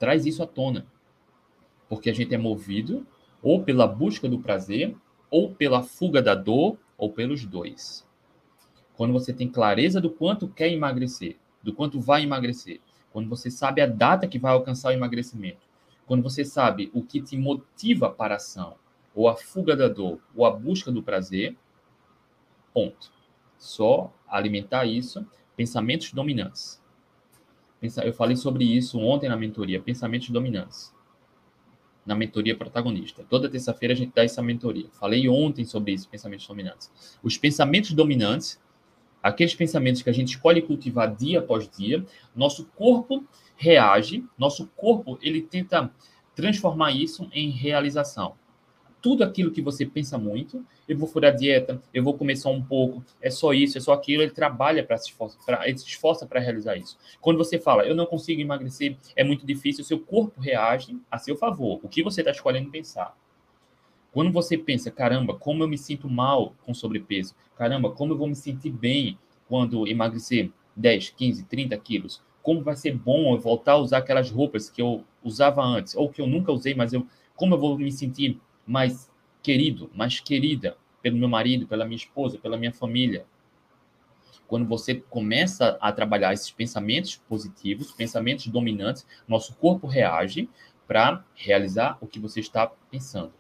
Traz 0.01 0.25
isso 0.25 0.41
à 0.41 0.47
tona. 0.47 0.87
Porque 1.87 2.09
a 2.09 2.13
gente 2.13 2.33
é 2.33 2.37
movido 2.37 3.05
ou 3.39 3.63
pela 3.63 3.85
busca 3.85 4.27
do 4.27 4.39
prazer, 4.39 4.97
ou 5.29 5.53
pela 5.53 5.83
fuga 5.83 6.23
da 6.23 6.33
dor, 6.33 6.75
ou 6.97 7.11
pelos 7.11 7.45
dois. 7.45 8.03
Quando 8.95 9.13
você 9.13 9.31
tem 9.31 9.47
clareza 9.47 10.01
do 10.01 10.09
quanto 10.09 10.47
quer 10.47 10.71
emagrecer, 10.71 11.37
do 11.61 11.71
quanto 11.71 11.99
vai 11.99 12.23
emagrecer, 12.23 12.81
quando 13.11 13.29
você 13.29 13.51
sabe 13.51 13.79
a 13.79 13.85
data 13.85 14.27
que 14.27 14.39
vai 14.39 14.51
alcançar 14.51 14.89
o 14.89 14.93
emagrecimento, 14.93 15.67
quando 16.07 16.23
você 16.23 16.43
sabe 16.43 16.89
o 16.95 17.03
que 17.03 17.21
te 17.21 17.37
motiva 17.37 18.09
para 18.09 18.33
a 18.33 18.37
ação, 18.37 18.77
ou 19.13 19.29
a 19.29 19.35
fuga 19.35 19.75
da 19.75 19.87
dor, 19.87 20.19
ou 20.35 20.47
a 20.47 20.51
busca 20.51 20.91
do 20.91 21.03
prazer, 21.03 21.55
ponto. 22.73 23.11
Só 23.59 24.11
alimentar 24.27 24.85
isso, 24.85 25.23
pensamentos 25.55 26.11
dominantes. 26.11 26.80
Eu 27.81 28.13
falei 28.13 28.35
sobre 28.35 28.63
isso 28.63 28.99
ontem 28.99 29.27
na 29.27 29.35
mentoria, 29.35 29.81
pensamentos 29.81 30.29
dominantes. 30.29 30.93
Na 32.05 32.15
mentoria 32.15 32.55
protagonista. 32.55 33.25
Toda 33.29 33.49
terça-feira 33.49 33.93
a 33.93 33.97
gente 33.97 34.13
dá 34.13 34.23
essa 34.23 34.41
mentoria. 34.41 34.87
Falei 34.91 35.27
ontem 35.27 35.65
sobre 35.65 35.93
isso, 35.93 36.09
pensamentos 36.09 36.47
dominantes. 36.47 36.91
Os 37.23 37.37
pensamentos 37.37 37.91
dominantes 37.91 38.59
aqueles 39.21 39.53
pensamentos 39.53 40.01
que 40.01 40.09
a 40.09 40.13
gente 40.13 40.29
escolhe 40.29 40.61
cultivar 40.61 41.13
dia 41.13 41.39
após 41.39 41.69
dia, 41.69 42.03
nosso 42.35 42.65
corpo 42.75 43.23
reage, 43.55 44.25
nosso 44.37 44.67
corpo 44.75 45.17
ele 45.21 45.41
tenta 45.41 45.91
transformar 46.35 46.91
isso 46.91 47.29
em 47.31 47.49
realização. 47.49 48.35
Tudo 49.01 49.23
aquilo 49.23 49.51
que 49.51 49.61
você 49.61 49.85
pensa 49.85 50.17
muito, 50.17 50.63
eu 50.87 50.95
vou 50.95 51.07
furar 51.07 51.33
a 51.33 51.35
dieta, 51.35 51.81
eu 51.91 52.03
vou 52.03 52.13
comer 52.13 52.35
só 52.35 52.51
um 52.51 52.61
pouco, 52.61 53.03
é 53.19 53.31
só 53.31 53.51
isso, 53.51 53.77
é 53.77 53.81
só 53.81 53.93
aquilo, 53.93 54.21
ele 54.21 54.31
trabalha 54.31 54.83
para 54.83 54.97
se 54.97 55.09
esforçar, 55.09 55.67
ele 55.67 55.77
se 55.77 55.87
esforça 55.87 56.25
para 56.27 56.39
realizar 56.39 56.75
isso. 56.77 56.97
Quando 57.19 57.37
você 57.37 57.57
fala, 57.57 57.83
eu 57.83 57.95
não 57.95 58.05
consigo 58.05 58.39
emagrecer, 58.39 58.95
é 59.15 59.23
muito 59.23 59.45
difícil, 59.45 59.83
seu 59.83 59.99
corpo 59.99 60.39
reage 60.39 60.95
a 61.09 61.17
seu 61.17 61.35
favor. 61.35 61.79
O 61.81 61.89
que 61.89 62.03
você 62.03 62.21
está 62.21 62.29
escolhendo 62.29 62.69
pensar? 62.69 63.17
Quando 64.11 64.31
você 64.31 64.57
pensa, 64.57 64.91
caramba, 64.91 65.35
como 65.35 65.63
eu 65.63 65.67
me 65.67 65.77
sinto 65.77 66.09
mal 66.09 66.53
com 66.63 66.73
sobrepeso, 66.73 67.33
caramba, 67.55 67.89
como 67.91 68.13
eu 68.13 68.17
vou 68.17 68.27
me 68.27 68.35
sentir 68.35 68.69
bem 68.69 69.17
quando 69.47 69.87
emagrecer 69.87 70.51
10, 70.75 71.09
15, 71.11 71.45
30 71.45 71.77
quilos, 71.77 72.21
como 72.43 72.61
vai 72.61 72.75
ser 72.75 72.95
bom 72.95 73.33
eu 73.33 73.39
voltar 73.39 73.73
a 73.73 73.77
usar 73.77 73.99
aquelas 73.99 74.29
roupas 74.29 74.69
que 74.69 74.81
eu 74.81 75.03
usava 75.23 75.63
antes, 75.63 75.95
ou 75.95 76.09
que 76.09 76.21
eu 76.21 76.27
nunca 76.27 76.51
usei, 76.51 76.73
mas 76.75 76.93
eu, 76.93 77.05
como 77.35 77.55
eu 77.55 77.59
vou 77.59 77.77
me 77.77 77.91
sentir 77.91 78.39
mais 78.71 79.11
querido, 79.43 79.89
mais 79.93 80.19
querida 80.19 80.77
pelo 81.01 81.17
meu 81.17 81.27
marido, 81.27 81.67
pela 81.67 81.85
minha 81.85 81.97
esposa, 81.97 82.37
pela 82.37 82.57
minha 82.57 82.71
família. 82.71 83.25
Quando 84.47 84.67
você 84.67 84.95
começa 84.95 85.77
a 85.81 85.91
trabalhar 85.91 86.33
esses 86.33 86.51
pensamentos 86.51 87.15
positivos, 87.15 87.91
pensamentos 87.91 88.47
dominantes, 88.47 89.05
nosso 89.27 89.55
corpo 89.55 89.87
reage 89.87 90.49
para 90.87 91.23
realizar 91.35 91.97
o 92.01 92.07
que 92.07 92.19
você 92.19 92.39
está 92.39 92.67
pensando 92.89 93.33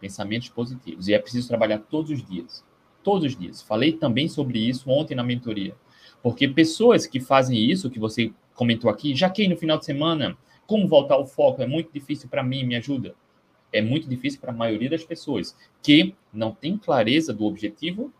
pensamentos 0.00 0.48
positivos. 0.48 1.06
E 1.06 1.14
é 1.14 1.18
preciso 1.18 1.46
trabalhar 1.46 1.78
todos 1.78 2.10
os 2.10 2.24
dias. 2.24 2.64
Todos 3.04 3.24
os 3.26 3.38
dias. 3.38 3.62
Falei 3.62 3.92
também 3.92 4.28
sobre 4.28 4.58
isso 4.58 4.90
ontem 4.90 5.14
na 5.14 5.22
mentoria. 5.22 5.76
Porque 6.22 6.48
pessoas 6.48 7.06
que 7.06 7.20
fazem 7.20 7.58
isso, 7.58 7.90
que 7.90 7.98
você 7.98 8.32
comentou 8.54 8.90
aqui, 8.90 9.14
já 9.14 9.30
que 9.30 9.46
no 9.46 9.56
final 9.56 9.78
de 9.78 9.84
semana, 9.84 10.36
como 10.66 10.88
voltar 10.88 11.14
ao 11.14 11.26
foco? 11.26 11.62
É 11.62 11.66
muito 11.66 11.92
difícil 11.92 12.28
para 12.28 12.42
mim, 12.42 12.64
me 12.64 12.76
ajuda. 12.76 13.14
É 13.72 13.80
muito 13.80 14.08
difícil 14.08 14.40
para 14.40 14.52
a 14.52 14.56
maioria 14.56 14.90
das 14.90 15.04
pessoas 15.04 15.56
que 15.82 16.14
não 16.32 16.52
tem 16.52 16.76
clareza 16.76 17.32
do 17.32 17.44
objetivo, 17.44 18.12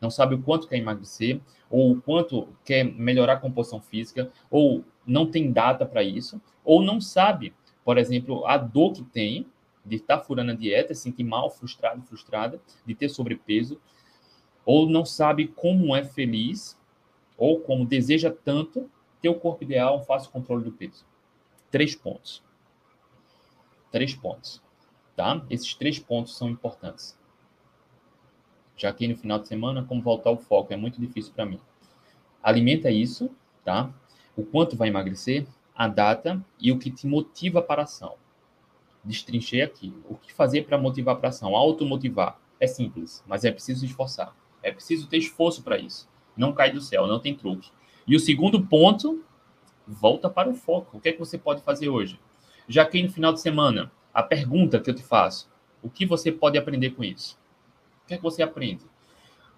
não 0.00 0.10
sabe 0.10 0.34
o 0.34 0.42
quanto 0.42 0.68
quer 0.68 0.76
emagrecer, 0.76 1.40
ou 1.68 1.92
o 1.92 2.00
quanto 2.00 2.48
quer 2.64 2.84
melhorar 2.84 3.34
a 3.34 3.40
composição 3.40 3.80
física, 3.80 4.30
ou 4.50 4.84
não 5.06 5.30
tem 5.30 5.50
data 5.50 5.84
para 5.84 6.02
isso, 6.02 6.40
ou 6.64 6.82
não 6.82 7.00
sabe, 7.00 7.52
por 7.84 7.98
exemplo, 7.98 8.46
a 8.46 8.56
dor 8.56 8.92
que 8.92 9.02
tem 9.02 9.46
de 9.84 9.96
estar 9.96 10.18
furando 10.18 10.52
a 10.52 10.54
dieta, 10.54 10.94
se 10.94 11.02
sentir 11.02 11.24
mal, 11.24 11.50
frustrado, 11.50 12.02
frustrada, 12.02 12.60
de 12.84 12.94
ter 12.94 13.08
sobrepeso, 13.08 13.80
ou 14.64 14.88
não 14.88 15.04
sabe 15.04 15.46
como 15.46 15.94
é 15.94 16.04
feliz, 16.04 16.78
ou 17.38 17.60
como 17.60 17.86
deseja 17.86 18.30
tanto 18.30 18.90
ter 19.20 19.28
o 19.28 19.34
corpo 19.34 19.62
ideal, 19.62 19.98
um 19.98 20.04
fácil 20.04 20.30
controle 20.30 20.64
do 20.64 20.72
peso. 20.72 21.04
Três 21.70 21.94
pontos. 21.94 22.42
Três 23.92 24.14
pontos. 24.14 24.62
Tá? 25.16 25.42
Esses 25.48 25.74
três 25.74 25.98
pontos 25.98 26.36
são 26.36 26.50
importantes. 26.50 27.18
Já 28.76 28.92
que 28.92 29.08
no 29.08 29.16
final 29.16 29.38
de 29.38 29.48
semana, 29.48 29.82
como 29.82 30.02
voltar 30.02 30.28
ao 30.28 30.36
foco 30.36 30.72
é 30.72 30.76
muito 30.76 31.00
difícil 31.00 31.32
para 31.32 31.46
mim. 31.46 31.58
Alimenta 32.42 32.90
isso, 32.90 33.30
tá? 33.64 33.90
O 34.36 34.44
quanto 34.44 34.76
vai 34.76 34.88
emagrecer, 34.88 35.46
a 35.74 35.88
data 35.88 36.44
e 36.60 36.70
o 36.70 36.78
que 36.78 36.90
te 36.90 37.06
motiva 37.06 37.62
para 37.62 37.82
a 37.82 37.84
ação. 37.84 38.16
Destrinchei 39.02 39.62
aqui. 39.62 39.94
O 40.08 40.14
que 40.14 40.32
fazer 40.32 40.66
para 40.66 40.76
motivar 40.76 41.16
para 41.16 41.28
a 41.28 41.30
ação? 41.30 41.56
Automotivar. 41.56 42.38
É 42.60 42.66
simples, 42.66 43.24
mas 43.26 43.44
é 43.44 43.50
preciso 43.50 43.84
esforçar. 43.84 44.34
É 44.62 44.70
preciso 44.70 45.06
ter 45.06 45.18
esforço 45.18 45.62
para 45.62 45.78
isso. 45.78 46.08
Não 46.36 46.52
cai 46.52 46.70
do 46.70 46.80
céu, 46.80 47.06
não 47.06 47.18
tem 47.18 47.34
truque. 47.34 47.70
E 48.06 48.14
o 48.14 48.20
segundo 48.20 48.64
ponto, 48.66 49.24
volta 49.86 50.28
para 50.28 50.48
o 50.48 50.54
foco. 50.54 50.96
O 50.96 51.00
que 51.00 51.08
é 51.08 51.12
que 51.12 51.18
você 51.18 51.38
pode 51.38 51.62
fazer 51.62 51.88
hoje? 51.88 52.18
Já 52.68 52.84
que 52.84 53.02
no 53.02 53.10
final 53.10 53.32
de 53.32 53.40
semana, 53.40 53.90
a 54.16 54.22
pergunta 54.22 54.80
que 54.80 54.88
eu 54.88 54.94
te 54.94 55.02
faço, 55.02 55.46
o 55.82 55.90
que 55.90 56.06
você 56.06 56.32
pode 56.32 56.56
aprender 56.56 56.92
com 56.92 57.04
isso? 57.04 57.38
O 58.02 58.08
que 58.08 58.14
é 58.14 58.16
que 58.16 58.22
você 58.22 58.42
aprende? 58.42 58.82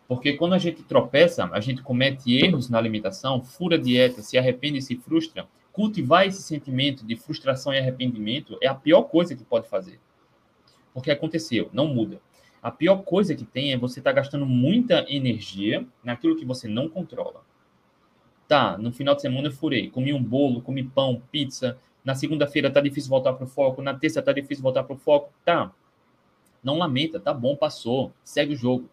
Porque 0.08 0.32
quando 0.32 0.54
a 0.54 0.58
gente 0.58 0.82
tropeça, 0.82 1.48
a 1.52 1.60
gente 1.60 1.80
comete 1.80 2.36
erros 2.36 2.68
na 2.68 2.76
alimentação, 2.76 3.40
fura 3.40 3.78
dieta, 3.78 4.20
se 4.20 4.36
arrepende 4.36 4.78
e 4.78 4.82
se 4.82 4.96
frustra, 4.96 5.46
cultivar 5.70 6.26
esse 6.26 6.42
sentimento 6.42 7.06
de 7.06 7.14
frustração 7.14 7.72
e 7.72 7.78
arrependimento 7.78 8.58
é 8.60 8.66
a 8.66 8.74
pior 8.74 9.02
coisa 9.02 9.36
que 9.36 9.44
pode 9.44 9.68
fazer. 9.68 10.00
Porque 10.92 11.12
aconteceu, 11.12 11.70
não 11.72 11.86
muda. 11.86 12.20
A 12.60 12.72
pior 12.72 13.04
coisa 13.04 13.36
que 13.36 13.44
tem 13.44 13.72
é 13.72 13.78
você 13.78 14.00
estar 14.00 14.10
tá 14.10 14.16
gastando 14.16 14.44
muita 14.44 15.06
energia 15.08 15.86
naquilo 16.02 16.34
que 16.34 16.44
você 16.44 16.66
não 16.66 16.88
controla. 16.88 17.42
Tá, 18.48 18.76
no 18.76 18.90
final 18.90 19.14
de 19.14 19.22
semana 19.22 19.46
eu 19.46 19.52
furei, 19.52 19.88
comi 19.88 20.12
um 20.12 20.20
bolo, 20.20 20.62
comi 20.62 20.82
pão, 20.82 21.22
pizza. 21.30 21.78
Na 22.08 22.14
segunda-feira 22.14 22.70
tá 22.70 22.80
difícil 22.80 23.10
voltar 23.10 23.34
para 23.34 23.44
o 23.44 23.46
foco, 23.46 23.82
na 23.82 23.92
terça 23.92 24.22
tá 24.22 24.32
difícil 24.32 24.62
voltar 24.62 24.82
para 24.82 24.94
o 24.94 24.98
foco. 24.98 25.30
Tá. 25.44 25.70
Não 26.64 26.78
lamenta, 26.78 27.20
tá 27.20 27.34
bom, 27.34 27.54
passou. 27.54 28.14
Segue 28.24 28.54
o 28.54 28.56
jogo. 28.56 28.88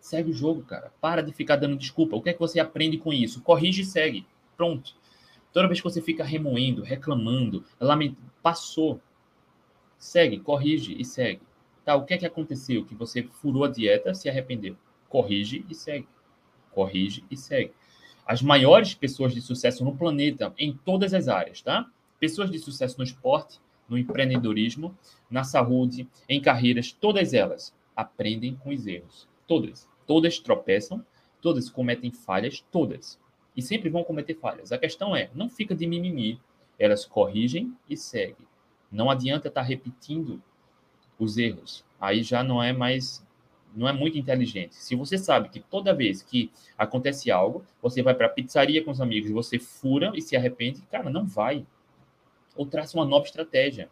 Segue 0.00 0.30
o 0.30 0.32
jogo, 0.32 0.62
cara. 0.62 0.90
Para 0.98 1.22
de 1.22 1.30
ficar 1.30 1.56
dando 1.56 1.76
desculpa. 1.76 2.16
O 2.16 2.22
que 2.22 2.30
é 2.30 2.32
que 2.32 2.40
você 2.40 2.58
aprende 2.58 2.96
com 2.96 3.12
isso? 3.12 3.42
Corrige 3.42 3.82
e 3.82 3.84
segue. 3.84 4.26
Pronto. 4.56 4.94
Toda 5.52 5.68
vez 5.68 5.78
que 5.78 5.84
você 5.84 6.00
fica 6.00 6.24
remoendo, 6.24 6.82
reclamando, 6.82 7.62
lament... 7.78 8.16
passou. 8.42 8.98
Segue, 9.98 10.38
corrige 10.38 10.96
e 10.98 11.04
segue. 11.04 11.42
Tá, 11.84 11.94
o 11.96 12.06
que 12.06 12.14
é 12.14 12.18
que 12.18 12.24
aconteceu? 12.24 12.86
Que 12.86 12.94
você 12.94 13.24
furou 13.24 13.64
a 13.64 13.68
dieta, 13.68 14.14
se 14.14 14.26
arrependeu. 14.26 14.74
Corrige 15.10 15.66
e 15.68 15.74
segue. 15.74 16.08
Corrige 16.70 17.26
e 17.30 17.36
segue. 17.36 17.72
As 18.26 18.40
maiores 18.40 18.94
pessoas 18.94 19.34
de 19.34 19.42
sucesso 19.42 19.84
no 19.84 19.94
planeta, 19.94 20.54
em 20.56 20.72
todas 20.72 21.12
as 21.12 21.28
áreas, 21.28 21.60
tá? 21.60 21.90
Pessoas 22.24 22.50
de 22.50 22.58
sucesso 22.58 22.96
no 22.96 23.04
esporte, 23.04 23.60
no 23.86 23.98
empreendedorismo, 23.98 24.96
na 25.30 25.44
saúde, 25.44 26.08
em 26.26 26.40
carreiras, 26.40 26.90
todas 26.90 27.34
elas 27.34 27.76
aprendem 27.94 28.54
com 28.54 28.70
os 28.70 28.86
erros. 28.86 29.28
Todas. 29.46 29.86
Todas 30.06 30.38
tropeçam, 30.38 31.04
todas 31.42 31.68
cometem 31.68 32.10
falhas, 32.10 32.64
todas 32.72 33.20
e 33.54 33.60
sempre 33.60 33.90
vão 33.90 34.02
cometer 34.02 34.36
falhas. 34.36 34.72
A 34.72 34.78
questão 34.78 35.14
é, 35.14 35.28
não 35.34 35.50
fica 35.50 35.74
de 35.74 35.86
mimimi, 35.86 36.40
elas 36.78 37.04
corrigem 37.04 37.76
e 37.90 37.94
seguem. 37.94 38.48
Não 38.90 39.10
adianta 39.10 39.48
estar 39.48 39.60
tá 39.60 39.66
repetindo 39.66 40.42
os 41.18 41.36
erros. 41.36 41.84
Aí 42.00 42.22
já 42.22 42.42
não 42.42 42.62
é 42.62 42.72
mais 42.72 43.22
não 43.76 43.86
é 43.86 43.92
muito 43.92 44.16
inteligente. 44.16 44.76
Se 44.76 44.96
você 44.96 45.18
sabe 45.18 45.50
que 45.50 45.60
toda 45.60 45.92
vez 45.92 46.22
que 46.22 46.50
acontece 46.78 47.30
algo, 47.30 47.66
você 47.82 48.00
vai 48.02 48.14
para 48.14 48.28
a 48.28 48.30
pizzaria 48.30 48.82
com 48.82 48.90
os 48.90 49.00
amigos, 49.02 49.30
você 49.30 49.58
fura 49.58 50.10
e 50.14 50.22
se 50.22 50.34
arrepende, 50.34 50.80
cara, 50.90 51.10
não 51.10 51.26
vai. 51.26 51.66
Ou 52.54 52.66
traça 52.66 52.96
uma 52.96 53.04
nova 53.04 53.26
estratégia. 53.26 53.90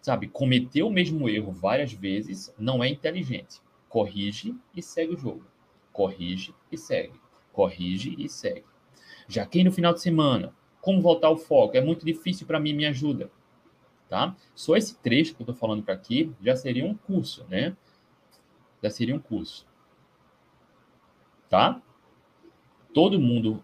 Sabe, 0.00 0.28
cometer 0.28 0.82
o 0.82 0.90
mesmo 0.90 1.28
erro 1.28 1.52
várias 1.52 1.92
vezes 1.92 2.54
não 2.58 2.82
é 2.82 2.88
inteligente. 2.88 3.60
Corrige 3.88 4.54
e 4.74 4.82
segue 4.82 5.14
o 5.14 5.18
jogo. 5.18 5.44
Corrige 5.92 6.54
e 6.72 6.78
segue 6.78 7.20
corrige 7.52 8.14
e 8.18 8.28
segue. 8.28 8.64
Já 9.28 9.44
quem 9.46 9.64
no 9.64 9.72
final 9.72 9.92
de 9.92 10.00
semana, 10.00 10.54
como 10.80 11.00
voltar 11.00 11.28
ao 11.28 11.36
foco? 11.36 11.76
É 11.76 11.80
muito 11.80 12.04
difícil 12.06 12.46
para 12.46 12.60
mim, 12.60 12.72
me 12.72 12.86
ajuda. 12.86 13.30
Tá? 14.08 14.34
Só 14.54 14.76
esse 14.76 14.96
trecho 14.96 15.34
que 15.34 15.42
eu 15.42 15.44
estou 15.44 15.54
falando 15.54 15.82
para 15.82 15.94
aqui 15.94 16.32
já 16.40 16.56
seria 16.56 16.84
um 16.84 16.94
curso, 16.94 17.44
né? 17.48 17.76
Já 18.82 18.90
seria 18.90 19.14
um 19.14 19.20
curso. 19.20 19.66
Tá? 21.48 21.80
Todo 22.92 23.20
mundo 23.20 23.62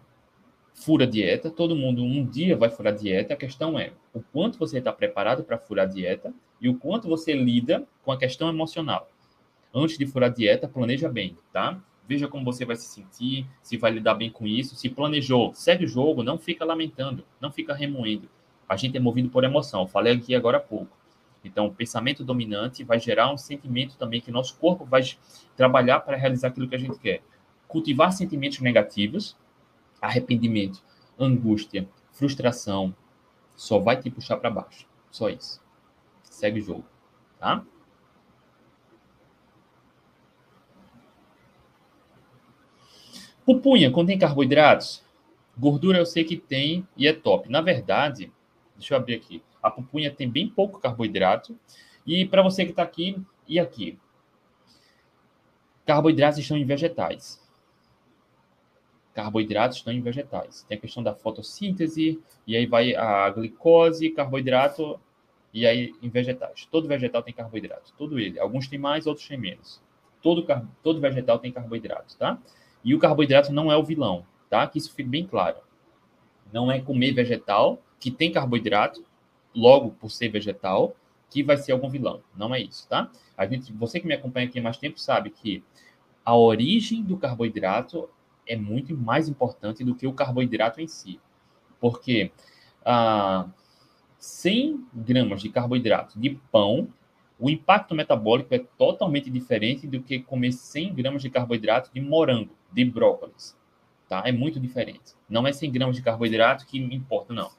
fura 0.77 1.05
dieta, 1.05 1.49
todo 1.49 1.75
mundo 1.75 2.03
um 2.03 2.25
dia 2.25 2.55
vai 2.55 2.69
furar 2.69 2.95
dieta. 2.95 3.33
A 3.33 3.37
questão 3.37 3.77
é 3.77 3.91
o 4.13 4.21
quanto 4.21 4.57
você 4.57 4.77
está 4.77 4.93
preparado 4.93 5.43
para 5.43 5.57
furar 5.57 5.87
dieta 5.87 6.33
e 6.61 6.69
o 6.69 6.75
quanto 6.75 7.09
você 7.09 7.33
lida 7.33 7.85
com 8.03 8.11
a 8.11 8.17
questão 8.17 8.47
emocional. 8.47 9.09
Antes 9.73 9.97
de 9.97 10.05
furar 10.05 10.31
dieta, 10.31 10.67
planeja 10.67 11.09
bem, 11.09 11.35
tá? 11.51 11.81
veja 12.07 12.27
como 12.27 12.45
você 12.45 12.63
vai 12.63 12.77
se 12.77 12.85
sentir, 12.85 13.45
se 13.61 13.75
vai 13.75 13.91
lidar 13.91 14.13
bem 14.13 14.31
com 14.31 14.47
isso, 14.47 14.75
se 14.75 14.89
planejou, 14.89 15.53
segue 15.53 15.83
o 15.83 15.87
jogo, 15.87 16.23
não 16.23 16.37
fica 16.37 16.63
lamentando, 16.63 17.25
não 17.41 17.51
fica 17.51 17.73
remoendo. 17.73 18.29
A 18.67 18.77
gente 18.77 18.95
é 18.95 18.99
movido 18.99 19.29
por 19.29 19.43
emoção, 19.43 19.81
eu 19.81 19.87
falei 19.87 20.13
aqui 20.13 20.33
agora 20.33 20.57
há 20.57 20.61
pouco. 20.61 20.95
Então, 21.43 21.67
o 21.67 21.73
pensamento 21.73 22.23
dominante 22.23 22.83
vai 22.83 22.99
gerar 22.99 23.31
um 23.31 23.37
sentimento 23.37 23.97
também 23.97 24.21
que 24.21 24.31
nosso 24.31 24.57
corpo 24.57 24.85
vai 24.85 25.01
trabalhar 25.55 25.99
para 25.99 26.17
realizar 26.17 26.47
aquilo 26.47 26.67
que 26.67 26.75
a 26.75 26.79
gente 26.79 26.97
quer. 26.97 27.21
Cultivar 27.67 28.11
sentimentos 28.11 28.59
negativos, 28.59 29.35
arrependimento, 30.01 30.81
angústia, 31.19 31.87
frustração, 32.11 32.95
só 33.55 33.79
vai 33.79 33.99
te 33.99 34.09
puxar 34.09 34.37
para 34.37 34.49
baixo. 34.49 34.87
Só 35.09 35.29
isso. 35.29 35.61
Segue 36.23 36.59
o 36.59 36.63
jogo, 36.63 36.85
tá? 37.39 37.63
Pupunha 43.45 43.89
contém 43.89 44.19
carboidratos? 44.19 45.01
Gordura 45.57 45.97
eu 45.97 46.05
sei 46.05 46.23
que 46.23 46.35
tem 46.35 46.85
e 46.97 47.07
é 47.07 47.13
top. 47.13 47.49
Na 47.49 47.61
verdade, 47.61 48.31
deixa 48.75 48.93
eu 48.93 48.97
abrir 48.97 49.15
aqui. 49.15 49.41
A 49.63 49.71
pupunha 49.71 50.11
tem 50.11 50.29
bem 50.29 50.47
pouco 50.47 50.79
carboidrato. 50.79 51.57
E 52.05 52.25
para 52.25 52.43
você 52.43 52.65
que 52.65 52.71
está 52.71 52.83
aqui 52.83 53.17
e 53.47 53.57
aqui, 53.57 53.97
carboidratos 55.85 56.39
estão 56.39 56.57
em 56.57 56.65
vegetais. 56.65 57.41
Carboidratos 59.17 59.77
estão 59.77 59.91
em 59.91 59.99
vegetais. 59.99 60.63
Tem 60.69 60.77
a 60.77 60.79
questão 60.79 61.01
da 61.01 61.11
fotossíntese, 61.11 62.21
e 62.45 62.55
aí 62.55 62.67
vai 62.67 62.93
a 62.93 63.27
glicose, 63.31 64.11
carboidrato, 64.11 64.99
e 65.51 65.65
aí 65.65 65.95
em 66.03 66.07
vegetais. 66.07 66.67
Todo 66.69 66.87
vegetal 66.87 67.23
tem 67.23 67.33
carboidrato, 67.33 67.91
todo 67.97 68.19
ele. 68.19 68.39
Alguns 68.39 68.67
têm 68.67 68.77
mais, 68.77 69.07
outros 69.07 69.27
têm 69.27 69.35
menos. 69.35 69.81
Todo, 70.21 70.45
todo 70.83 71.01
vegetal 71.01 71.39
tem 71.39 71.51
carboidrato, 71.51 72.15
tá? 72.15 72.37
E 72.83 72.93
o 72.93 72.99
carboidrato 72.99 73.51
não 73.51 73.71
é 73.71 73.75
o 73.75 73.83
vilão, 73.83 74.23
tá? 74.51 74.67
Que 74.67 74.77
isso 74.77 74.93
fique 74.93 75.09
bem 75.09 75.25
claro. 75.25 75.57
Não 76.53 76.71
é 76.71 76.79
comer 76.79 77.11
vegetal 77.11 77.81
que 77.99 78.11
tem 78.11 78.31
carboidrato, 78.31 79.03
logo 79.51 79.95
por 79.99 80.11
ser 80.11 80.29
vegetal, 80.29 80.95
que 81.27 81.41
vai 81.41 81.57
ser 81.57 81.71
algum 81.71 81.89
vilão. 81.89 82.21
Não 82.35 82.53
é 82.53 82.61
isso, 82.61 82.87
tá? 82.87 83.09
A 83.35 83.47
gente, 83.47 83.73
você 83.73 83.99
que 83.99 84.05
me 84.05 84.13
acompanha 84.13 84.45
aqui 84.47 84.59
há 84.59 84.61
mais 84.61 84.77
tempo 84.77 84.99
sabe 84.99 85.31
que 85.31 85.63
a 86.23 86.37
origem 86.37 87.01
do 87.01 87.17
carboidrato 87.17 88.07
é 88.47 88.55
muito 88.55 88.95
mais 88.95 89.27
importante 89.27 89.83
do 89.83 89.95
que 89.95 90.07
o 90.07 90.13
carboidrato 90.13 90.81
em 90.81 90.87
si. 90.87 91.19
Porque 91.79 92.31
ah, 92.85 93.47
100 94.19 94.87
gramas 94.93 95.41
de 95.41 95.49
carboidrato 95.49 96.19
de 96.19 96.31
pão 96.51 96.87
o 97.39 97.49
impacto 97.49 97.93
metabólico 97.93 98.53
é 98.53 98.59
totalmente 98.59 99.29
diferente 99.29 99.85
do 99.85 100.01
que 100.01 100.19
comer 100.19 100.51
100 100.51 100.95
gramas 100.95 101.21
de 101.21 101.29
carboidrato 101.29 101.91
de 101.93 102.01
morango, 102.01 102.55
de 102.71 102.83
brócolis. 102.83 103.55
Tá? 104.09 104.23
É 104.25 104.31
muito 104.31 104.59
diferente. 104.59 105.13
Não 105.29 105.45
é 105.45 105.53
100 105.53 105.71
gramas 105.71 105.95
de 105.95 106.01
carboidrato 106.01 106.65
que 106.65 106.79
me 106.79 106.95
importa, 106.95 107.33
não. 107.33 107.51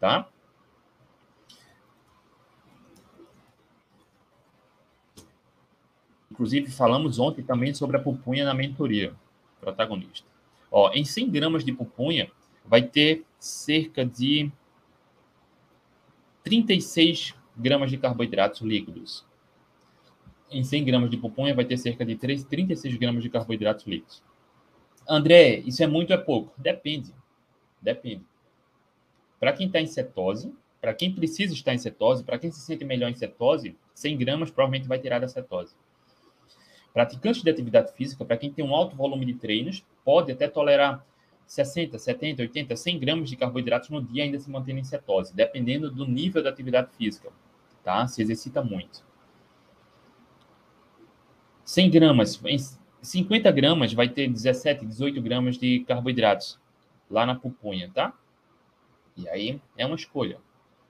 Tá? 0.00 0.28
Inclusive, 6.30 6.70
falamos 6.70 7.18
ontem 7.18 7.42
também 7.42 7.74
sobre 7.74 7.98
a 7.98 8.00
pupunha 8.00 8.44
na 8.44 8.54
mentoria, 8.54 9.14
protagonista. 9.60 10.29
Ó, 10.70 10.90
em 10.92 11.04
100 11.04 11.30
gramas 11.30 11.64
de 11.64 11.72
pupunha, 11.72 12.30
vai 12.64 12.82
ter 12.82 13.24
cerca 13.38 14.04
de 14.04 14.50
36 16.44 17.34
gramas 17.56 17.90
de 17.90 17.98
carboidratos 17.98 18.60
líquidos. 18.60 19.24
Em 20.50 20.64
100 20.64 20.84
gramas 20.84 21.10
de 21.10 21.16
pupunha 21.16 21.54
vai 21.54 21.64
ter 21.64 21.76
cerca 21.76 22.04
de 22.04 22.16
3, 22.16 22.44
36 22.44 22.96
gramas 22.96 23.22
de 23.22 23.30
carboidratos 23.30 23.86
líquidos. 23.86 24.22
André, 25.08 25.58
isso 25.66 25.82
é 25.82 25.86
muito 25.86 26.12
ou 26.12 26.18
é 26.18 26.22
pouco? 26.22 26.52
Depende. 26.56 27.12
Depende. 27.80 28.24
Para 29.38 29.52
quem 29.52 29.66
está 29.66 29.80
em 29.80 29.86
cetose, 29.86 30.54
para 30.80 30.94
quem 30.94 31.14
precisa 31.14 31.52
estar 31.52 31.74
em 31.74 31.78
cetose, 31.78 32.24
para 32.24 32.38
quem 32.38 32.50
se 32.50 32.60
sente 32.60 32.84
melhor 32.84 33.10
em 33.10 33.14
cetose, 33.14 33.76
100 33.94 34.16
gramas 34.18 34.50
provavelmente 34.50 34.88
vai 34.88 34.98
tirar 34.98 35.18
da 35.18 35.28
cetose. 35.28 35.74
Praticantes 36.92 37.42
de 37.42 37.50
atividade 37.50 37.92
física, 37.92 38.24
para 38.24 38.36
quem 38.36 38.52
tem 38.52 38.64
um 38.64 38.74
alto 38.74 38.96
volume 38.96 39.24
de 39.24 39.34
treinos, 39.34 39.84
pode 40.10 40.32
até 40.32 40.48
tolerar 40.48 41.06
60, 41.46 41.96
70, 41.96 42.42
80, 42.42 42.74
100 42.74 42.98
gramas 42.98 43.30
de 43.30 43.36
carboidratos 43.36 43.90
no 43.90 44.02
dia 44.02 44.24
ainda 44.24 44.40
se 44.40 44.50
mantendo 44.50 44.80
em 44.80 44.84
cetose, 44.84 45.32
dependendo 45.32 45.88
do 45.88 46.04
nível 46.04 46.42
da 46.42 46.50
atividade 46.50 46.90
física, 46.96 47.30
tá? 47.84 48.08
Se 48.08 48.20
exercita 48.20 48.60
muito. 48.60 49.04
100 51.64 51.90
gramas, 51.90 52.42
50 53.00 53.52
gramas 53.52 53.92
vai 53.92 54.08
ter 54.08 54.28
17, 54.28 54.84
18 54.84 55.22
gramas 55.22 55.56
de 55.56 55.84
carboidratos 55.84 56.58
lá 57.08 57.24
na 57.24 57.36
pupunha, 57.36 57.88
tá? 57.94 58.12
E 59.16 59.28
aí 59.28 59.62
é 59.76 59.86
uma 59.86 59.94
escolha. 59.94 60.40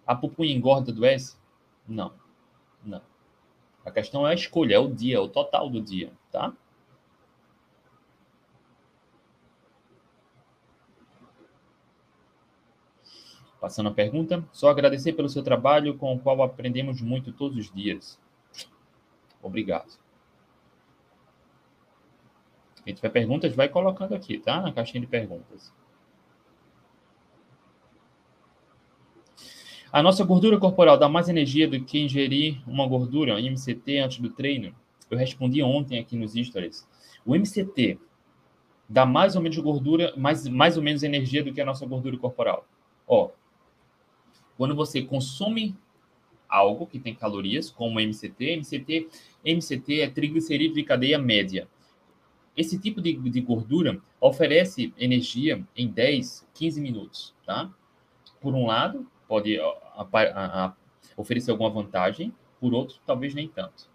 A 0.07 0.15
pupunha 0.15 0.51
engorda 0.51 0.91
do 0.91 1.05
S? 1.05 1.37
Não. 1.87 2.15
Não. 2.83 3.03
A 3.85 3.91
questão 3.91 4.27
é 4.27 4.31
a 4.31 4.35
escolha, 4.35 4.77
é 4.77 4.79
o 4.79 4.89
dia, 4.89 5.17
é 5.17 5.21
o 5.21 5.29
total 5.29 5.69
do 5.69 5.83
dia, 5.83 6.11
tá? 6.33 6.55
Passando 13.61 13.91
a 13.91 13.93
pergunta, 13.93 14.43
só 14.53 14.71
agradecer 14.71 15.13
pelo 15.13 15.29
seu 15.29 15.43
trabalho 15.43 15.97
com 15.97 16.15
o 16.15 16.19
qual 16.19 16.43
aprendemos 16.43 17.01
muito 17.03 17.31
todos 17.31 17.59
os 17.59 17.71
dias. 17.71 18.19
Obrigado. 19.43 19.99
Quem 22.85 22.95
tiver 22.95 23.11
perguntas, 23.11 23.55
vai 23.55 23.69
colocando 23.69 24.15
aqui, 24.15 24.39
tá? 24.39 24.61
Na 24.63 24.73
caixinha 24.73 25.03
de 25.03 25.07
perguntas. 25.07 25.73
A 29.93 30.03
nossa 30.03 30.25
gordura 30.25 30.59
corporal 30.59 30.97
dá 30.97 31.09
mais 31.09 31.29
energia 31.29 31.69
do 31.69 31.85
que 31.85 32.01
ingerir 32.01 32.63
uma 32.67 32.87
gordura, 32.87 33.41
MCT, 33.41 33.99
antes 33.99 34.21
do 34.21 34.31
treino? 34.31 34.75
Eu 35.11 35.19
respondi 35.19 35.63
ontem 35.63 35.99
aqui 35.99 36.17
nos 36.17 36.33
stories. 36.33 36.89
O 37.27 37.35
MCT 37.35 37.99
dá 38.89 39.05
mais 39.05 39.37
ou 39.37 39.43
menos 39.43 39.59
gordura, 39.59 40.15
mais, 40.17 40.47
mais 40.47 40.77
ou 40.77 40.83
menos 40.83 41.03
energia 41.03 41.43
do 41.43 41.53
que 41.53 41.61
a 41.61 41.65
nossa 41.65 41.85
gordura 41.85 42.17
corporal. 42.17 42.65
Ó, 43.07 43.31
quando 44.61 44.75
você 44.75 45.01
consome 45.01 45.75
algo 46.47 46.87
que 46.87 46.99
tem 46.99 47.15
calorias, 47.15 47.71
como 47.71 47.99
MCT, 47.99 48.59
MCT, 48.59 49.09
MCT 49.43 50.01
é 50.03 50.11
triglicerídeo 50.11 50.75
de 50.75 50.83
cadeia 50.83 51.19
média. 51.19 51.67
Esse 52.55 52.79
tipo 52.79 53.01
de, 53.01 53.15
de 53.15 53.41
gordura 53.41 53.99
oferece 54.21 54.93
energia 54.99 55.67
em 55.75 55.89
10, 55.89 56.47
15 56.53 56.79
minutos, 56.79 57.35
tá? 57.47 57.73
Por 58.39 58.53
um 58.55 58.67
lado, 58.67 59.11
pode 59.27 59.59
a, 59.59 59.65
a, 59.65 60.67
a, 60.67 60.77
oferecer 61.17 61.53
alguma 61.53 61.71
vantagem, 61.71 62.31
por 62.61 62.75
outro, 62.75 62.99
talvez 63.07 63.33
nem 63.33 63.49
tanto. 63.49 63.89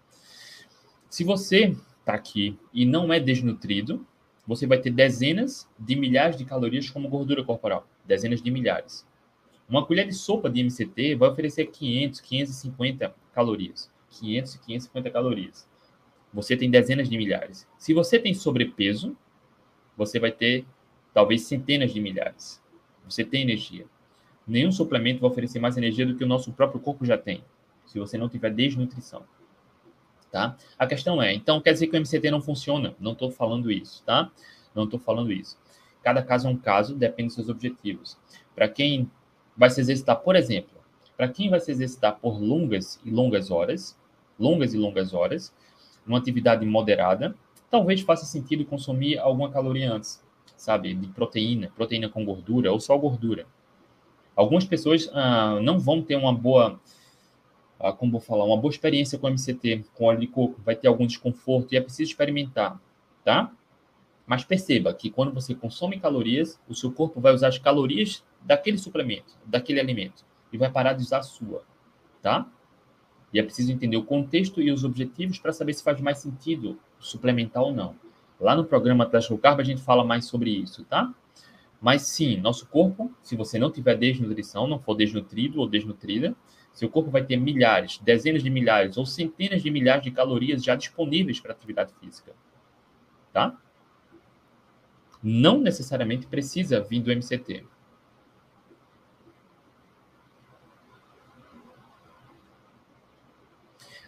Se 1.07 1.23
você 1.23 1.77
está 1.99 2.15
aqui 2.15 2.57
e 2.73 2.87
não 2.87 3.13
é 3.13 3.19
desnutrido, 3.19 4.03
você 4.47 4.65
vai 4.65 4.79
ter 4.79 4.89
dezenas 4.89 5.69
de 5.77 5.95
milhares 5.95 6.35
de 6.35 6.43
calorias 6.43 6.89
como 6.89 7.07
gordura 7.07 7.43
corporal, 7.43 7.87
dezenas 8.03 8.41
de 8.41 8.49
milhares. 8.49 9.05
Uma 9.67 9.85
colher 9.85 10.07
de 10.07 10.13
sopa 10.13 10.49
de 10.49 10.61
MCT 10.61 11.15
vai 11.15 11.29
oferecer 11.29 11.65
500, 11.65 12.21
550 12.21 13.15
calorias. 13.33 13.91
500 14.11 14.55
e 14.55 14.59
550 14.59 15.09
calorias. 15.09 15.67
Você 16.33 16.55
tem 16.55 16.69
dezenas 16.69 17.09
de 17.09 17.17
milhares. 17.17 17.67
Se 17.77 17.93
você 17.93 18.19
tem 18.19 18.33
sobrepeso, 18.33 19.15
você 19.97 20.19
vai 20.19 20.31
ter 20.31 20.65
talvez 21.13 21.43
centenas 21.43 21.93
de 21.93 21.99
milhares. 21.99 22.61
Você 23.05 23.23
tem 23.23 23.41
energia. 23.41 23.85
Nenhum 24.47 24.71
suplemento 24.71 25.21
vai 25.21 25.29
oferecer 25.29 25.59
mais 25.59 25.77
energia 25.77 26.05
do 26.05 26.15
que 26.15 26.23
o 26.23 26.27
nosso 26.27 26.51
próprio 26.51 26.79
corpo 26.79 27.05
já 27.05 27.17
tem, 27.17 27.43
se 27.85 27.97
você 27.97 28.17
não 28.17 28.29
tiver 28.29 28.53
desnutrição. 28.53 29.23
Tá? 30.31 30.57
A 30.77 30.85
questão 30.85 31.21
é, 31.21 31.33
então 31.33 31.61
quer 31.61 31.71
dizer 31.71 31.87
que 31.87 31.95
o 31.95 31.99
MCT 31.99 32.29
não 32.29 32.41
funciona? 32.41 32.93
Não 32.99 33.13
estou 33.13 33.31
falando 33.31 33.71
isso, 33.71 34.03
tá? 34.03 34.29
Não 34.75 34.83
estou 34.83 34.99
falando 34.99 35.31
isso. 35.31 35.57
Cada 36.03 36.21
caso 36.21 36.47
é 36.47 36.51
um 36.51 36.57
caso, 36.57 36.93
depende 36.93 37.27
dos 37.27 37.35
seus 37.35 37.49
objetivos. 37.49 38.17
Para 38.53 38.67
quem 38.67 39.09
vai 39.55 39.69
se 39.69 39.79
exercitar, 39.79 40.17
por 40.17 40.35
exemplo, 40.35 40.75
para 41.15 41.29
quem 41.29 41.49
vai 41.49 41.59
se 41.59 41.71
exercitar 41.71 42.17
por 42.19 42.41
longas 42.41 42.99
e 43.03 43.09
longas 43.09 43.49
horas, 43.49 43.97
longas 44.39 44.73
e 44.73 44.77
longas 44.77 45.13
horas, 45.13 45.53
uma 46.05 46.17
atividade 46.17 46.65
moderada, 46.65 47.35
talvez 47.71 48.01
faça 48.01 48.25
sentido 48.25 48.65
consumir 48.65 49.17
alguma 49.17 49.49
caloria 49.49 49.91
antes, 49.91 50.23
sabe, 50.57 50.93
de 50.93 51.07
proteína, 51.07 51.71
proteína 51.75 52.09
com 52.09 52.25
gordura 52.25 52.71
ou 52.71 52.79
só 52.79 52.97
gordura. 52.97 53.45
Algumas 54.35 54.65
pessoas 54.65 55.09
ah, 55.13 55.59
não 55.61 55.79
vão 55.79 56.01
ter 56.01 56.15
uma 56.15 56.33
boa, 56.33 56.79
ah, 57.79 57.93
como 57.93 58.11
vou 58.11 58.21
falar, 58.21 58.43
uma 58.43 58.57
boa 58.57 58.71
experiência 58.71 59.17
com 59.17 59.29
MCT, 59.29 59.85
com 59.93 60.05
óleo 60.05 60.19
de 60.19 60.27
coco, 60.27 60.61
vai 60.63 60.75
ter 60.75 60.87
algum 60.87 61.07
desconforto 61.07 61.73
e 61.73 61.77
é 61.77 61.81
preciso 61.81 62.11
experimentar, 62.11 62.79
tá? 63.23 63.51
Mas 64.27 64.43
perceba 64.43 64.93
que 64.93 65.09
quando 65.09 65.31
você 65.33 65.55
consome 65.55 65.99
calorias, 65.99 66.59
o 66.67 66.75
seu 66.75 66.91
corpo 66.91 67.21
vai 67.21 67.33
usar 67.33 67.47
as 67.47 67.57
calorias 67.57 68.23
daquele 68.45 68.77
suplemento, 68.77 69.33
daquele 69.45 69.79
alimento, 69.79 70.23
e 70.53 70.57
vai 70.57 70.71
parar 70.71 70.93
de 70.93 71.01
usar 71.01 71.17
a 71.17 71.23
sua, 71.23 71.63
tá? 72.21 72.47
E 73.33 73.39
é 73.39 73.43
preciso 73.43 73.71
entender 73.71 73.97
o 73.97 74.03
contexto 74.03 74.61
e 74.61 74.71
os 74.71 74.83
objetivos 74.83 75.39
para 75.39 75.51
saber 75.51 75.73
se 75.73 75.83
faz 75.83 75.99
mais 75.99 76.19
sentido 76.19 76.79
suplementar 76.99 77.63
ou 77.63 77.73
não. 77.73 77.95
Lá 78.39 78.55
no 78.55 78.63
programa 78.63 79.03
Atlético 79.03 79.33
Low 79.33 79.41
Carb 79.41 79.59
a 79.59 79.63
gente 79.63 79.81
fala 79.81 80.05
mais 80.05 80.25
sobre 80.25 80.49
isso, 80.49 80.85
tá? 80.85 81.13
Mas 81.81 82.03
sim, 82.03 82.37
nosso 82.37 82.67
corpo, 82.67 83.11
se 83.21 83.35
você 83.35 83.59
não 83.59 83.71
tiver 83.71 83.97
desnutrição, 83.97 84.67
não 84.67 84.79
for 84.79 84.95
desnutrido 84.95 85.59
ou 85.59 85.67
desnutrida, 85.67 86.35
seu 86.71 86.89
corpo 86.89 87.09
vai 87.09 87.23
ter 87.23 87.37
milhares, 87.37 87.97
dezenas 87.99 88.43
de 88.43 88.49
milhares 88.49 88.97
ou 88.97 89.05
centenas 89.05 89.61
de 89.61 89.69
milhares 89.69 90.03
de 90.03 90.11
calorias 90.11 90.63
já 90.63 90.75
disponíveis 90.75 91.39
para 91.39 91.51
atividade 91.51 91.93
física, 91.99 92.33
tá? 93.33 93.57
não 95.27 95.59
necessariamente 95.59 96.27
precisa 96.27 96.79
vir 96.79 97.01
do 97.01 97.11
MCT. 97.11 97.65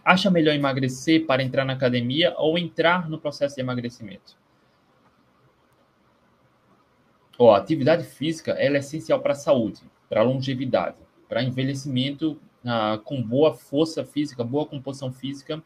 Acha 0.07 0.31
melhor 0.31 0.55
emagrecer 0.55 1.25
para 1.25 1.43
entrar 1.43 1.65
na 1.65 1.73
academia 1.73 2.33
ou 2.37 2.57
entrar 2.57 3.09
no 3.09 3.19
processo 3.19 3.55
de 3.55 3.61
emagrecimento? 3.61 4.37
Ó, 7.37 7.53
a 7.53 7.57
atividade 7.57 8.05
física 8.05 8.53
é 8.53 8.73
essencial 8.77 9.19
para 9.19 9.33
a 9.33 9.35
saúde, 9.35 9.81
para 10.07 10.21
a 10.21 10.23
longevidade, 10.23 10.95
para 11.27 11.43
envelhecimento 11.43 12.39
ah, 12.65 12.97
com 13.03 13.21
boa 13.21 13.53
força 13.53 14.05
física, 14.05 14.45
boa 14.45 14.65
composição 14.65 15.11
física. 15.11 15.61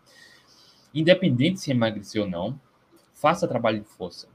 Independente 0.92 1.60
se 1.60 1.70
emagrecer 1.70 2.24
ou 2.24 2.28
não, 2.28 2.60
faça 3.14 3.48
trabalho 3.48 3.82
de 3.82 3.86
força. 3.90 4.28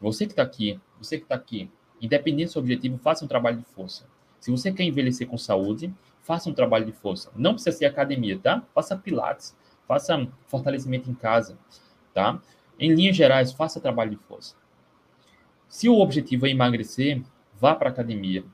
Você 0.00 0.26
que 0.26 0.32
está 0.32 0.42
aqui, 0.42 0.80
você 0.98 1.18
que 1.18 1.22
está 1.22 1.36
aqui, 1.36 1.70
independente 2.02 2.46
do 2.46 2.52
seu 2.54 2.62
objetivo, 2.62 2.98
faça 2.98 3.24
um 3.24 3.28
trabalho 3.28 3.58
de 3.58 3.64
força. 3.66 4.08
Se 4.40 4.50
você 4.50 4.72
quer 4.72 4.82
envelhecer 4.82 5.28
com 5.28 5.38
saúde, 5.38 5.94
faça 6.26 6.50
um 6.50 6.52
trabalho 6.52 6.84
de 6.84 6.92
força. 6.92 7.30
Não 7.36 7.52
precisa 7.52 7.76
ser 7.76 7.86
academia, 7.86 8.36
tá? 8.36 8.60
Faça 8.74 8.96
pilates, 8.96 9.56
faça 9.86 10.26
fortalecimento 10.48 11.08
em 11.08 11.14
casa, 11.14 11.56
tá? 12.12 12.42
Em 12.78 12.92
linhas 12.92 13.16
gerais, 13.16 13.52
faça 13.52 13.80
trabalho 13.80 14.10
de 14.10 14.16
força. 14.16 14.56
Se 15.68 15.88
o 15.88 16.00
objetivo 16.00 16.46
é 16.46 16.50
emagrecer, 16.50 17.22
vá 17.54 17.76
para 17.76 17.90
academia, 17.90 18.44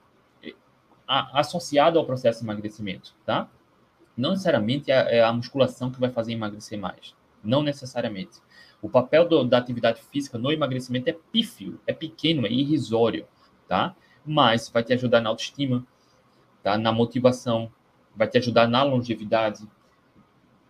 associado 1.09 1.99
ao 1.99 2.05
processo 2.05 2.41
de 2.41 2.45
emagrecimento, 2.45 3.15
tá? 3.25 3.49
Não 4.15 4.31
necessariamente 4.33 4.93
é, 4.93 5.19
é 5.19 5.25
a 5.25 5.33
musculação 5.33 5.91
que 5.91 5.99
vai 5.99 6.11
fazer 6.11 6.33
emagrecer 6.33 6.79
mais. 6.79 7.15
Não 7.43 7.63
necessariamente. 7.63 8.39
O 8.83 8.89
papel 8.89 9.27
do, 9.27 9.45
da 9.45 9.57
atividade 9.57 10.03
física 10.03 10.37
no 10.37 10.53
emagrecimento 10.53 11.09
é 11.09 11.17
pífio, 11.33 11.81
é 11.87 11.95
pequeno, 11.95 12.47
é 12.47 12.51
irrisório, 12.51 13.27
tá? 13.67 13.97
Mas 14.27 14.69
vai 14.69 14.85
te 14.85 14.93
ajudar 14.93 15.23
na 15.23 15.31
autoestima, 15.31 15.87
tá? 16.63 16.79
Na 16.79 16.93
motivação, 16.93 17.71
vai 18.15 18.29
te 18.29 18.39
ajudar 18.39 18.69
na 18.69 18.83
longevidade, 18.83 19.69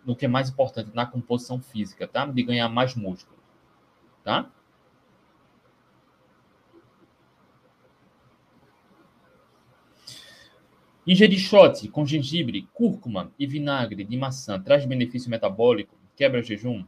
no 0.04 0.16
que 0.16 0.24
é 0.24 0.28
mais 0.28 0.50
importante, 0.50 0.90
na 0.94 1.06
composição 1.06 1.60
física, 1.60 2.06
tá? 2.06 2.26
De 2.26 2.42
ganhar 2.42 2.68
mais 2.68 2.94
músculo, 2.94 3.38
tá? 4.24 4.50
Ingerir 11.04 11.38
shot 11.38 11.88
com 11.88 12.06
gengibre, 12.06 12.68
cúrcuma 12.72 13.32
e 13.36 13.44
vinagre 13.44 14.04
de 14.04 14.16
maçã 14.16 14.60
traz 14.60 14.86
benefício 14.86 15.28
metabólico, 15.28 15.96
quebra 16.14 16.42
jejum? 16.42 16.84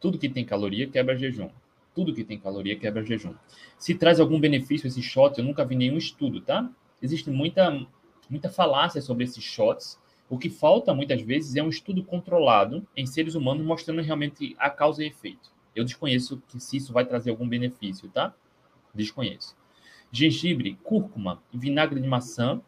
Tudo 0.00 0.18
que 0.18 0.28
tem 0.28 0.44
caloria 0.44 0.88
quebra 0.88 1.16
jejum. 1.16 1.50
Tudo 1.94 2.12
que 2.12 2.24
tem 2.24 2.38
caloria 2.38 2.76
quebra 2.76 3.04
jejum. 3.04 3.34
Se 3.78 3.94
traz 3.94 4.18
algum 4.18 4.40
benefício 4.40 4.88
esse 4.88 5.02
shot, 5.02 5.38
eu 5.38 5.44
nunca 5.44 5.64
vi 5.64 5.76
nenhum 5.76 5.98
estudo, 5.98 6.40
tá? 6.40 6.68
Existe 7.02 7.30
muita, 7.30 7.86
muita 8.28 8.48
falácia 8.48 9.00
sobre 9.00 9.24
esses 9.24 9.42
shots. 9.42 9.98
O 10.28 10.38
que 10.38 10.48
falta 10.48 10.94
muitas 10.94 11.22
vezes 11.22 11.56
é 11.56 11.62
um 11.62 11.68
estudo 11.68 12.04
controlado 12.04 12.86
em 12.96 13.06
seres 13.06 13.34
humanos 13.34 13.66
mostrando 13.66 14.02
realmente 14.02 14.54
a 14.58 14.70
causa 14.70 15.02
e 15.02 15.08
efeito. 15.08 15.50
Eu 15.74 15.84
desconheço 15.84 16.42
que 16.48 16.60
se 16.60 16.76
isso 16.76 16.92
vai 16.92 17.04
trazer 17.04 17.30
algum 17.30 17.48
benefício, 17.48 18.08
tá? 18.08 18.34
Desconheço. 18.94 19.56
Gengibre, 20.12 20.78
cúrcuma 20.82 21.42
vinagre 21.52 22.00
de 22.00 22.08
maçã, 22.08 22.60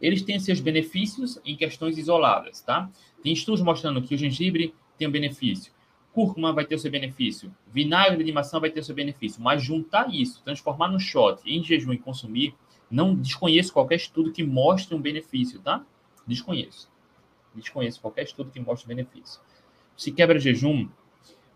eles 0.00 0.22
têm 0.22 0.38
seus 0.38 0.60
benefícios 0.60 1.40
em 1.44 1.56
questões 1.56 1.98
isoladas, 1.98 2.60
tá? 2.60 2.90
Tem 3.22 3.32
estudos 3.32 3.62
mostrando 3.62 4.02
que 4.02 4.14
o 4.14 4.18
gengibre 4.18 4.74
tem 4.96 5.08
um 5.08 5.10
benefício. 5.10 5.72
cúrcuma 6.12 6.52
vai 6.52 6.64
ter 6.64 6.74
o 6.74 6.78
seu 6.78 6.90
benefício, 6.90 7.54
vinagre 7.68 8.24
de 8.24 8.32
maçã 8.32 8.58
vai 8.58 8.70
ter 8.70 8.80
o 8.80 8.84
seu 8.84 8.94
benefício, 8.94 9.40
mas 9.40 9.62
juntar 9.62 10.12
isso, 10.12 10.42
transformar 10.42 10.88
no 10.88 10.98
shot 10.98 11.40
em 11.46 11.62
jejum 11.62 11.92
e 11.92 11.98
consumir, 11.98 12.54
não 12.90 13.14
desconheço 13.14 13.72
qualquer 13.72 13.96
estudo 13.96 14.32
que 14.32 14.42
mostre 14.42 14.94
um 14.94 15.00
benefício, 15.00 15.60
tá? 15.60 15.84
Desconheço. 16.26 16.90
Desconheço 17.54 18.00
qualquer 18.00 18.22
estudo 18.22 18.50
que 18.50 18.60
mostre 18.60 18.88
benefício. 18.88 19.40
Se 19.96 20.12
quebra 20.12 20.38
jejum, 20.38 20.88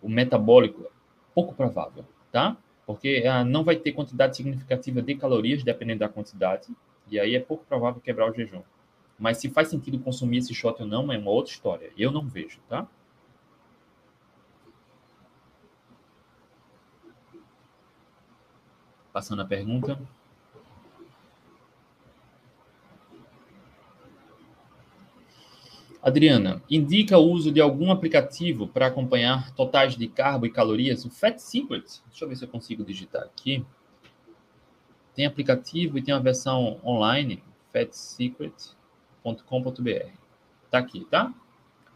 o 0.01 0.09
metabólico, 0.09 0.91
pouco 1.35 1.55
provável, 1.55 2.05
tá? 2.31 2.57
Porque 2.85 3.25
ah, 3.27 3.45
não 3.45 3.65
vai 3.65 3.77
ter 3.77 3.93
quantidade 3.93 4.37
significativa 4.37 5.01
de 5.01 5.15
calorias, 5.15 5.63
dependendo 5.63 6.01
da 6.01 6.09
quantidade, 6.09 6.69
e 7.09 7.19
aí 7.19 7.35
é 7.35 7.41
pouco 7.41 7.65
provável 7.65 8.01
quebrar 8.01 8.31
o 8.31 8.35
jejum. 8.35 8.63
Mas 9.19 9.39
se 9.39 9.49
faz 9.49 9.69
sentido 9.69 9.99
consumir 10.01 10.39
esse 10.39 10.53
shot 10.53 10.83
ou 10.83 10.89
não, 10.89 11.13
é 11.13 11.19
uma 11.19 11.31
outra 11.31 11.53
história. 11.53 11.93
Eu 11.97 12.11
não 12.11 12.27
vejo, 12.27 12.61
tá? 12.69 12.89
Passando 19.13 19.43
a 19.43 19.45
pergunta. 19.45 19.99
Adriana, 26.03 26.61
indica 26.69 27.17
o 27.17 27.31
uso 27.31 27.53
de 27.53 27.61
algum 27.61 27.93
aplicativo 27.93 28.67
para 28.67 28.89
acompanhar 28.89 29.55
totais 29.55 29.97
de 29.97 30.09
carbo 30.09 30.45
e 30.45 30.51
calorias? 30.51 31.05
O 31.05 31.11
Fat 31.11 31.39
Secret, 31.39 31.85
deixa 32.09 32.25
eu 32.25 32.29
ver 32.29 32.35
se 32.35 32.45
eu 32.45 32.49
consigo 32.49 32.85
digitar 32.85 33.23
aqui. 33.23 33.65
Tem 35.15 35.27
aplicativo 35.27 35.97
e 35.97 36.03
tem 36.03 36.13
uma 36.13 36.21
versão 36.21 36.81
online, 36.85 37.41
fatsecret.com.br. 37.73 40.11
Tá 40.69 40.79
aqui, 40.79 41.07
tá? 41.09 41.33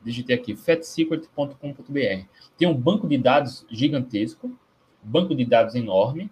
Digitei 0.05 0.37
aqui, 0.37 0.55
fatsecret.com.br. 0.55 2.27
Tem 2.57 2.69
um 2.69 2.75
banco 2.75 3.09
de 3.09 3.19
dados 3.19 3.67
gigantesco, 3.69 4.57
banco 5.03 5.35
de 5.35 5.45
dados 5.45 5.75
enorme, 5.75 6.31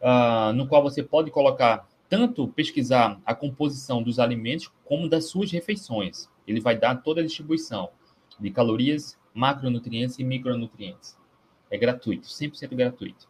uh, 0.00 0.54
no 0.54 0.66
qual 0.66 0.82
você 0.82 1.02
pode 1.02 1.30
colocar 1.30 1.86
tanto 2.10 2.48
pesquisar 2.48 3.20
a 3.24 3.34
composição 3.34 4.02
dos 4.02 4.18
alimentos 4.18 4.70
como 4.84 5.08
das 5.08 5.26
suas 5.26 5.52
refeições. 5.52 6.28
Ele 6.46 6.60
vai 6.60 6.76
dar 6.76 6.96
toda 6.96 7.20
a 7.20 7.24
distribuição 7.24 7.88
de 8.38 8.50
calorias, 8.50 9.16
macronutrientes 9.32 10.18
e 10.18 10.24
micronutrientes. 10.24 11.16
É 11.70 11.78
gratuito, 11.78 12.26
100% 12.26 12.74
gratuito. 12.74 13.28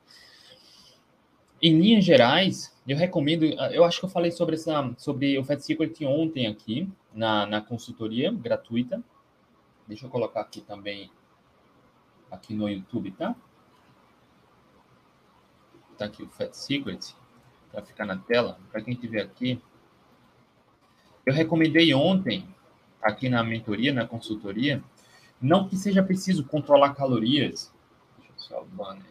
Em 1.63 1.79
linhas 1.79 2.07
gerais, 2.07 2.75
eu 2.89 2.97
recomendo, 2.97 3.45
eu 3.45 3.85
acho 3.85 4.01
que 4.01 4.07
eu 4.07 4.11
falei 4.11 4.31
sobre 4.31 4.55
essa 4.55 4.95
sobre 4.97 5.39
o 5.39 5.45
Fat 5.45 5.61
Secret 5.61 5.93
ontem 6.07 6.47
aqui 6.47 6.89
na, 7.13 7.45
na 7.45 7.61
consultoria 7.61 8.33
gratuita. 8.33 9.05
Deixa 9.87 10.07
eu 10.07 10.11
colocar 10.11 10.41
aqui 10.41 10.63
também 10.63 11.11
aqui 12.31 12.55
no 12.55 12.67
YouTube, 12.67 13.11
tá? 13.11 13.37
Tá 15.99 16.07
aqui 16.07 16.23
o 16.23 16.31
Fat 16.31 16.55
Secret 16.55 17.15
para 17.71 17.83
ficar 17.83 18.05
na 18.05 18.17
tela, 18.17 18.59
para 18.71 18.83
quem 18.83 18.95
estiver 18.95 19.23
aqui. 19.23 19.61
Eu 21.25 21.33
recomendei 21.33 21.95
ontem 21.95 22.49
aqui 23.03 23.29
na 23.29 23.43
mentoria, 23.43 23.93
na 23.93 24.07
consultoria, 24.07 24.83
não 25.41 25.69
que 25.69 25.77
seja 25.77 26.03
preciso 26.03 26.45
controlar 26.45 26.95
calorias. 26.95 27.73
Deixa 28.19 28.33
eu 28.33 28.39
só 28.39 28.63
o 28.63 28.67
banner. 28.67 29.11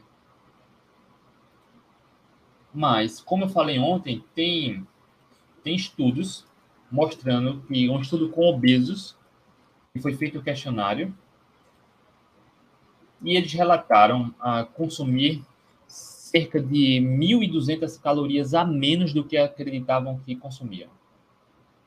Mas, 2.74 3.20
como 3.20 3.46
eu 3.46 3.50
falei 3.50 3.80
ontem, 3.80 4.24
tem, 4.36 4.88
tem 5.64 5.76
estudos 5.76 6.46
mostrando 6.92 7.62
que 7.68 7.90
um 7.90 8.00
estudo 8.00 8.30
com 8.30 8.48
obesos, 8.48 9.16
que 9.94 10.00
foi 10.00 10.14
feito 10.16 10.38
o 10.38 10.42
um 10.42 10.44
questionário, 10.44 11.16
e 13.22 13.36
eles 13.36 13.52
relataram 13.52 14.34
a 14.40 14.64
consumir 14.64 15.44
cerca 16.30 16.62
de 16.62 17.00
1.200 17.02 18.00
calorias 18.00 18.54
a 18.54 18.64
menos 18.64 19.14
do 19.14 19.24
que 19.24 19.36
acreditavam 19.36 20.20
que 20.20 20.36
consumiam. 20.36 20.90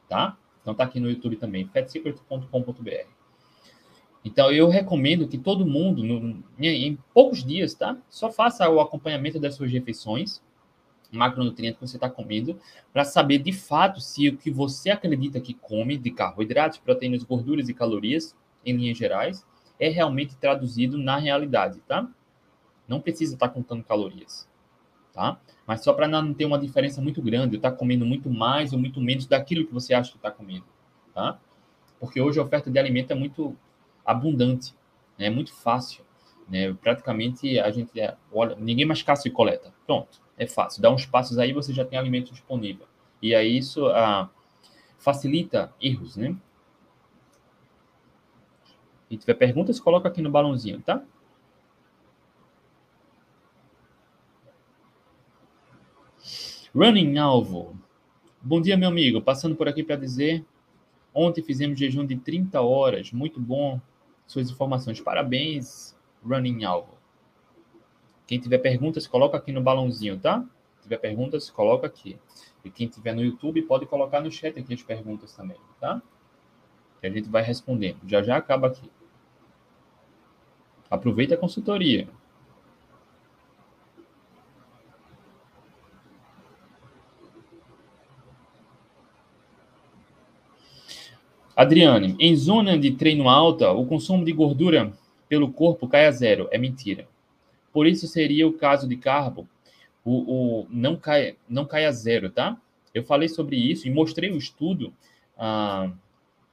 Tá? 0.08 0.36
Então 0.60 0.74
tá 0.74 0.84
aqui 0.84 0.98
no 0.98 1.08
YouTube 1.08 1.36
também, 1.36 1.66
fatsecret.com.br. 1.66 3.06
Então 4.24 4.50
eu 4.50 4.68
recomendo 4.68 5.28
que 5.28 5.38
todo 5.38 5.66
mundo, 5.66 6.02
no, 6.02 6.42
em 6.58 6.98
poucos 7.14 7.44
dias, 7.44 7.74
tá? 7.74 7.96
Só 8.08 8.30
faça 8.30 8.68
o 8.68 8.80
acompanhamento 8.80 9.38
das 9.38 9.54
suas 9.54 9.70
refeições, 9.70 10.42
macronutrientes 11.10 11.78
que 11.78 11.86
você 11.86 11.96
está 11.96 12.08
comendo, 12.08 12.58
para 12.92 13.04
saber 13.04 13.38
de 13.38 13.52
fato 13.52 14.00
se 14.00 14.28
o 14.28 14.36
que 14.36 14.50
você 14.50 14.90
acredita 14.90 15.40
que 15.40 15.54
come 15.54 15.96
de 15.96 16.10
carboidratos, 16.10 16.78
proteínas, 16.78 17.22
gorduras 17.22 17.68
e 17.68 17.74
calorias, 17.74 18.36
em 18.64 18.76
linhas 18.76 18.96
gerais, 18.96 19.44
é 19.78 19.88
realmente 19.88 20.36
traduzido 20.36 20.96
na 20.96 21.16
realidade, 21.16 21.80
tá? 21.86 22.08
Não 22.86 23.00
precisa 23.00 23.34
estar 23.34 23.48
tá 23.48 23.54
contando 23.54 23.84
calorias, 23.84 24.48
tá? 25.12 25.38
Mas 25.66 25.82
só 25.82 25.92
para 25.92 26.08
não 26.08 26.34
ter 26.34 26.44
uma 26.44 26.58
diferença 26.58 27.00
muito 27.00 27.22
grande, 27.22 27.56
estar 27.56 27.70
tá 27.70 27.76
comendo 27.76 28.04
muito 28.04 28.30
mais 28.30 28.72
ou 28.72 28.78
muito 28.78 29.00
menos 29.00 29.26
daquilo 29.26 29.66
que 29.66 29.72
você 29.72 29.94
acha 29.94 30.10
que 30.10 30.16
está 30.16 30.30
comendo, 30.30 30.64
tá? 31.14 31.38
Porque 32.00 32.20
hoje 32.20 32.40
a 32.40 32.42
oferta 32.42 32.70
de 32.70 32.78
alimento 32.78 33.12
é 33.12 33.14
muito 33.14 33.56
abundante, 34.04 34.74
né? 35.18 35.26
é 35.26 35.30
muito 35.30 35.54
fácil. 35.54 36.04
Né? 36.48 36.72
Praticamente 36.74 37.58
a 37.58 37.70
gente 37.70 37.98
é, 37.98 38.16
olha, 38.32 38.56
ninguém 38.56 38.84
mais 38.84 39.02
caça 39.02 39.28
e 39.28 39.30
coleta. 39.30 39.72
Pronto, 39.86 40.20
é 40.36 40.46
fácil. 40.46 40.82
Dá 40.82 40.90
uns 40.90 41.06
passos 41.06 41.38
aí 41.38 41.52
você 41.52 41.72
já 41.72 41.84
tem 41.84 41.98
alimento 41.98 42.32
disponível. 42.32 42.86
E 43.22 43.34
aí 43.34 43.56
isso 43.56 43.86
ah, 43.86 44.28
facilita 44.98 45.72
erros, 45.80 46.16
né? 46.16 46.36
Se 49.08 49.16
tiver 49.16 49.34
perguntas, 49.34 49.78
coloca 49.78 50.08
aqui 50.08 50.22
no 50.22 50.30
balãozinho, 50.30 50.80
tá? 50.80 51.02
Running 56.74 57.18
Alvo. 57.18 57.76
Bom 58.40 58.58
dia, 58.58 58.78
meu 58.78 58.88
amigo. 58.88 59.20
Passando 59.20 59.54
por 59.54 59.68
aqui 59.68 59.82
para 59.82 59.96
dizer. 59.96 60.42
Ontem 61.12 61.42
fizemos 61.42 61.78
jejum 61.78 62.06
de 62.06 62.16
30 62.16 62.62
horas. 62.62 63.12
Muito 63.12 63.38
bom. 63.38 63.78
Suas 64.26 64.50
informações. 64.50 64.98
Parabéns, 64.98 65.94
Running 66.24 66.64
Alvo. 66.64 66.96
Quem 68.26 68.40
tiver 68.40 68.56
perguntas, 68.56 69.06
coloca 69.06 69.36
aqui 69.36 69.52
no 69.52 69.60
balãozinho, 69.60 70.18
tá? 70.18 70.42
Se 70.76 70.84
tiver 70.84 70.96
perguntas, 70.96 71.50
coloca 71.50 71.86
aqui. 71.86 72.18
E 72.64 72.70
quem 72.70 72.88
tiver 72.88 73.14
no 73.14 73.22
YouTube, 73.22 73.60
pode 73.62 73.84
colocar 73.84 74.22
no 74.22 74.32
chat 74.32 74.58
aqui 74.58 74.72
as 74.72 74.82
perguntas 74.82 75.36
também, 75.36 75.58
tá? 75.78 76.00
Que 77.02 77.06
a 77.06 77.10
gente 77.10 77.28
vai 77.28 77.42
respondendo. 77.42 77.98
Já 78.06 78.22
já 78.22 78.38
acaba 78.38 78.68
aqui. 78.68 78.90
Aproveita 80.90 81.34
a 81.34 81.38
consultoria. 81.38 82.08
Adriane, 91.62 92.16
em 92.18 92.34
zona 92.34 92.76
de 92.78 92.90
treino 92.92 93.28
alta, 93.28 93.70
o 93.70 93.86
consumo 93.86 94.24
de 94.24 94.32
gordura 94.32 94.92
pelo 95.28 95.52
corpo 95.52 95.88
cai 95.88 96.06
a 96.06 96.10
zero. 96.10 96.48
É 96.50 96.58
mentira. 96.58 97.08
Por 97.72 97.86
isso 97.86 98.06
seria 98.06 98.46
o 98.46 98.52
caso 98.52 98.88
de 98.88 98.96
carbo, 98.96 99.48
o, 100.04 100.60
o 100.60 100.66
não, 100.68 100.96
cai, 100.96 101.36
não 101.48 101.64
cai 101.64 101.86
a 101.86 101.92
zero, 101.92 102.30
tá? 102.30 102.56
Eu 102.92 103.02
falei 103.02 103.28
sobre 103.28 103.56
isso 103.56 103.86
e 103.86 103.90
mostrei 103.90 104.30
o 104.30 104.36
estudo 104.36 104.92
ah, 105.38 105.90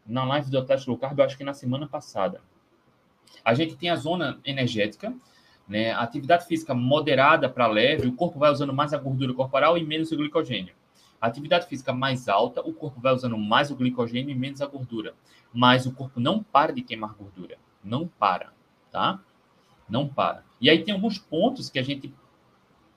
na 0.06 0.24
live 0.24 0.50
do 0.50 0.58
Atlético 0.58 0.92
Low 0.92 1.00
Carb, 1.00 1.20
eu 1.20 1.26
acho 1.26 1.38
que 1.38 1.44
na 1.44 1.54
semana 1.54 1.88
passada. 1.88 2.42
A 3.44 3.54
gente 3.54 3.76
tem 3.76 3.90
a 3.90 3.96
zona 3.96 4.40
energética, 4.46 5.14
né? 5.68 5.92
Atividade 5.92 6.46
física 6.46 6.74
moderada 6.74 7.50
para 7.50 7.68
leve, 7.68 8.08
o 8.08 8.14
corpo 8.14 8.40
vai 8.40 8.52
usando 8.52 8.74
mais 8.74 8.94
a 8.94 8.98
gordura 8.98 9.34
corporal 9.34 9.78
e 9.78 9.84
menos 9.84 10.12
o 10.12 10.18
glicogênio. 10.18 10.74
A 11.22 11.28
atividade 11.28 11.68
física 11.68 11.92
mais 11.92 12.30
alta, 12.30 12.62
o 12.62 12.74
corpo 12.74 13.02
vai 13.02 13.14
usando 13.14 13.38
mais 13.38 13.70
o 13.72 13.76
glicogênio 13.76 14.32
e 14.32 14.36
menos 14.36 14.62
a 14.62 14.66
gordura. 14.66 15.14
Mas 15.54 15.86
o 15.86 15.92
corpo 15.92 16.20
não 16.20 16.42
para 16.42 16.72
de 16.72 16.82
queimar 16.82 17.14
gordura. 17.16 17.58
Não 17.84 18.08
para, 18.08 18.54
tá? 18.92 19.20
Não 19.90 20.08
para. 20.08 20.44
E 20.62 20.70
aí 20.70 20.84
tem 20.84 20.94
alguns 20.94 21.18
pontos 21.18 21.70
que 21.70 21.80
a 21.80 21.84
gente 21.84 22.14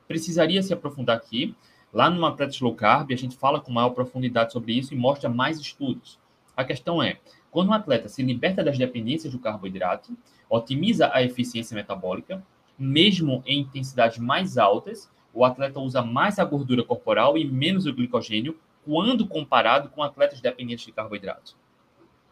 precisaria 0.06 0.62
se 0.62 0.72
aprofundar 0.72 1.16
aqui. 1.16 1.54
Lá 1.92 2.08
numa 2.08 2.34
Practice 2.34 2.62
Low 2.62 2.74
Carb, 2.74 3.12
a 3.12 3.16
gente 3.16 3.36
fala 3.36 3.60
com 3.60 3.72
maior 3.72 3.90
profundidade 3.90 4.52
sobre 4.52 4.72
isso 4.72 4.94
e 4.94 4.96
mostra 4.96 5.28
mais 5.28 5.58
estudos. 5.58 6.18
A 6.56 6.64
questão 6.64 7.02
é, 7.02 7.18
quando 7.50 7.68
um 7.68 7.74
atleta 7.74 8.08
se 8.08 8.22
liberta 8.22 8.64
das 8.64 8.78
dependências 8.78 9.32
do 9.32 9.38
carboidrato, 9.38 10.16
otimiza 10.48 11.10
a 11.12 11.22
eficiência 11.22 11.74
metabólica, 11.74 12.42
mesmo 12.78 13.42
em 13.46 13.60
intensidades 13.60 14.18
mais 14.18 14.56
altas, 14.58 15.10
o 15.34 15.44
atleta 15.44 15.80
usa 15.80 16.02
mais 16.02 16.38
a 16.38 16.44
gordura 16.44 16.84
corporal 16.84 17.38
e 17.38 17.44
menos 17.44 17.86
o 17.86 17.92
glicogênio 17.92 18.58
quando 18.84 19.26
comparado 19.26 19.88
com 19.88 20.02
atletas 20.02 20.40
dependentes 20.40 20.84
de 20.84 20.92
carboidratos. 20.92 21.56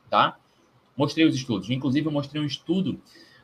Tá? 0.08 0.36
Mostrei 0.96 1.24
os 1.24 1.34
estudos. 1.34 1.70
Inclusive, 1.70 2.06
eu 2.06 2.12
mostrei 2.12 2.42
um 2.42 2.46
estudo 2.46 3.00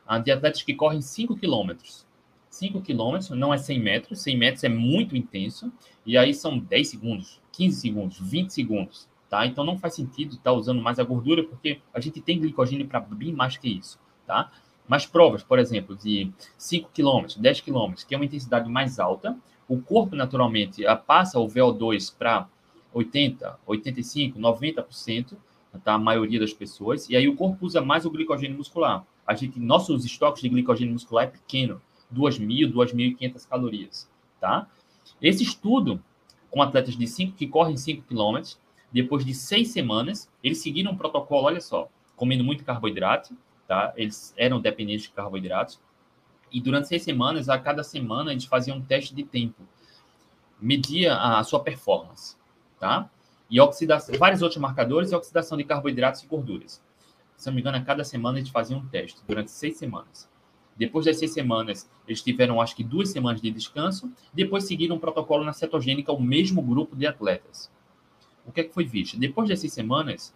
uh, 0.07 0.21
de 0.21 0.31
atletas 0.31 0.61
que 0.61 0.73
correm 0.73 1.01
5 1.01 1.37
quilômetros. 1.37 2.05
5 2.49 2.81
quilômetros 2.81 3.29
não 3.31 3.53
é 3.53 3.57
100 3.57 3.79
metros. 3.79 4.21
100 4.21 4.37
metros 4.37 4.63
é 4.63 4.69
muito 4.69 5.15
intenso. 5.15 5.71
E 6.05 6.17
aí 6.17 6.33
são 6.33 6.59
10 6.59 6.89
segundos, 6.89 7.41
15 7.53 7.79
segundos, 7.79 8.19
20 8.19 8.51
segundos. 8.51 9.07
Tá? 9.29 9.45
Então, 9.45 9.63
não 9.63 9.77
faz 9.77 9.95
sentido 9.95 10.31
estar 10.31 10.51
tá 10.51 10.53
usando 10.53 10.81
mais 10.81 10.99
a 10.99 11.03
gordura, 11.03 11.43
porque 11.43 11.81
a 11.93 11.99
gente 11.99 12.21
tem 12.21 12.39
glicogênio 12.39 12.87
para 12.87 12.99
bem 12.99 13.33
mais 13.33 13.57
que 13.57 13.69
isso. 13.69 13.99
Tá? 14.25 14.51
Mas 14.87 15.05
provas, 15.05 15.43
por 15.43 15.59
exemplo, 15.59 15.95
de 15.95 16.31
5 16.57 16.89
km, 16.93 17.25
10 17.37 17.61
km, 17.61 17.93
que 18.07 18.15
é 18.15 18.17
uma 18.17 18.25
intensidade 18.25 18.69
mais 18.69 18.99
alta, 18.99 19.37
o 19.67 19.81
corpo 19.81 20.15
naturalmente 20.15 20.83
passa 21.05 21.39
o 21.39 21.47
VO2 21.47 22.15
para 22.17 22.47
80, 22.93 23.59
85, 23.65 24.39
90%, 24.39 25.35
tá? 25.83 25.93
A 25.93 25.99
maioria 25.99 26.39
das 26.39 26.53
pessoas, 26.53 27.09
e 27.09 27.15
aí 27.15 27.27
o 27.27 27.35
corpo 27.35 27.65
usa 27.65 27.81
mais 27.81 28.05
o 28.05 28.09
glicogênio 28.09 28.57
muscular. 28.57 29.05
A 29.25 29.35
gente, 29.35 29.59
nossos 29.59 30.05
estoques 30.05 30.41
de 30.41 30.49
glicogênio 30.49 30.93
muscular 30.93 31.25
é 31.25 31.27
pequeno, 31.27 31.81
2.000, 32.13 32.71
2.500 32.71 33.47
calorias, 33.47 34.09
tá? 34.39 34.67
Esse 35.21 35.43
estudo 35.43 36.01
com 36.49 36.61
atletas 36.61 36.95
de 36.95 37.05
5 37.05 37.35
que 37.35 37.45
correm 37.45 37.75
5 37.75 38.03
km, 38.03 38.41
depois 38.91 39.25
de 39.25 39.33
seis 39.33 39.67
semanas, 39.69 40.31
eles 40.41 40.59
seguiram 40.59 40.93
um 40.93 40.97
protocolo, 40.97 41.47
olha 41.47 41.59
só, 41.59 41.89
comendo 42.15 42.43
muito 42.43 42.63
carboidrato, 42.63 43.35
tá? 43.67 43.93
Eles 43.95 44.33
eram 44.37 44.59
dependentes 44.59 45.07
de 45.07 45.11
carboidratos. 45.11 45.79
E 46.51 46.61
durante 46.61 46.87
seis 46.87 47.03
semanas, 47.03 47.49
a 47.49 47.59
cada 47.59 47.83
semana, 47.83 48.31
eles 48.31 48.45
faziam 48.45 48.77
um 48.77 48.81
teste 48.81 49.13
de 49.13 49.23
tempo. 49.23 49.63
Media 50.59 51.15
a 51.15 51.43
sua 51.43 51.59
performance, 51.59 52.35
tá? 52.79 53.09
E 53.49 53.59
oxidação, 53.59 54.17
vários 54.17 54.41
outros 54.41 54.59
marcadores 54.59 55.11
e 55.11 55.15
oxidação 55.15 55.57
de 55.57 55.63
carboidratos 55.63 56.23
e 56.23 56.27
gorduras. 56.27 56.81
Se 57.35 57.47
não 57.47 57.53
me 57.53 57.61
engano, 57.61 57.77
a 57.77 57.81
cada 57.81 58.03
semana 58.03 58.39
eles 58.39 58.49
faziam 58.49 58.79
um 58.79 58.87
teste, 58.87 59.21
durante 59.27 59.51
seis 59.51 59.77
semanas. 59.77 60.27
Depois 60.75 61.05
das 61.05 61.17
seis 61.17 61.33
semanas, 61.33 61.89
eles 62.07 62.21
tiveram, 62.21 62.61
acho 62.61 62.75
que, 62.75 62.83
duas 62.83 63.09
semanas 63.09 63.41
de 63.41 63.49
descanso. 63.51 64.11
Depois 64.33 64.63
seguiram 64.63 64.95
um 64.95 64.99
protocolo 64.99 65.43
na 65.43 65.53
cetogênica, 65.53 66.11
o 66.11 66.21
mesmo 66.21 66.61
grupo 66.61 66.95
de 66.95 67.05
atletas. 67.07 67.71
O 68.45 68.51
que 68.51 68.61
é 68.61 68.63
que 68.63 68.73
foi 68.73 68.85
visto? 68.85 69.19
Depois 69.19 69.49
das 69.49 69.59
seis 69.59 69.73
semanas, 69.73 70.35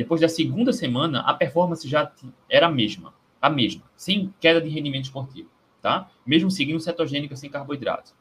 depois 0.00 0.18
da 0.18 0.30
segunda 0.30 0.72
semana, 0.72 1.20
a 1.20 1.34
performance 1.34 1.86
já 1.86 2.10
era 2.48 2.68
a 2.68 2.70
mesma, 2.70 3.12
a 3.38 3.50
mesma, 3.50 3.82
sem 3.94 4.32
queda 4.40 4.58
de 4.58 4.70
rendimento 4.70 5.04
esportivo, 5.04 5.50
tá? 5.82 6.10
Mesmo 6.24 6.50
seguindo 6.50 6.80
cetogênica 6.80 7.36
sem 7.36 7.50
carboidratos. 7.50 8.14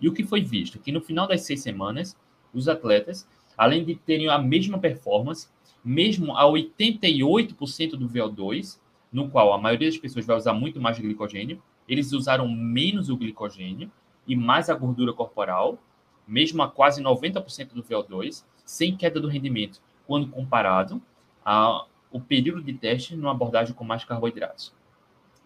E 0.00 0.08
o 0.08 0.14
que 0.14 0.24
foi 0.24 0.40
visto? 0.40 0.78
Que 0.78 0.90
no 0.90 1.02
final 1.02 1.28
das 1.28 1.42
seis 1.42 1.60
semanas, 1.60 2.16
os 2.54 2.70
atletas, 2.70 3.28
além 3.54 3.84
de 3.84 3.96
terem 3.96 4.30
a 4.30 4.38
mesma 4.38 4.78
performance, 4.78 5.46
mesmo 5.84 6.34
a 6.34 6.44
88% 6.44 7.90
do 7.90 8.08
VO2, 8.08 8.80
no 9.12 9.28
qual 9.28 9.52
a 9.52 9.58
maioria 9.58 9.90
das 9.90 9.98
pessoas 9.98 10.24
vai 10.24 10.38
usar 10.38 10.54
muito 10.54 10.80
mais 10.80 10.98
glicogênio, 10.98 11.62
eles 11.86 12.12
usaram 12.12 12.48
menos 12.48 13.10
o 13.10 13.16
glicogênio 13.18 13.92
e 14.26 14.34
mais 14.34 14.70
a 14.70 14.74
gordura 14.74 15.12
corporal, 15.12 15.78
mesmo 16.26 16.62
a 16.62 16.68
quase 16.70 17.02
90% 17.02 17.74
do 17.74 17.82
VO2, 17.82 18.42
sem 18.64 18.96
queda 18.96 19.20
do 19.20 19.28
rendimento, 19.28 19.82
quando 20.06 20.28
comparado 20.28 21.02
a, 21.46 21.86
o 22.10 22.20
período 22.20 22.60
de 22.60 22.74
teste 22.74 23.14
numa 23.14 23.30
abordagem 23.30 23.72
com 23.72 23.84
mais 23.84 24.04
carboidratos. 24.04 24.74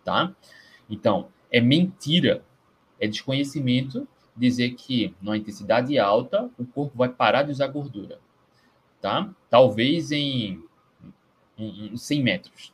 Tá? 0.02 0.34
Então, 0.88 1.28
é 1.52 1.60
mentira, 1.60 2.42
é 2.98 3.06
desconhecimento 3.06 4.08
dizer 4.34 4.70
que 4.70 5.14
numa 5.20 5.36
intensidade 5.36 5.98
alta 5.98 6.50
o 6.58 6.64
corpo 6.64 6.96
vai 6.96 7.10
parar 7.10 7.42
de 7.42 7.50
usar 7.50 7.66
gordura. 7.66 8.18
Tá? 8.98 9.30
Talvez 9.50 10.10
em, 10.10 10.64
em, 11.58 11.92
em 11.92 11.96
100 11.96 12.22
metros, 12.22 12.72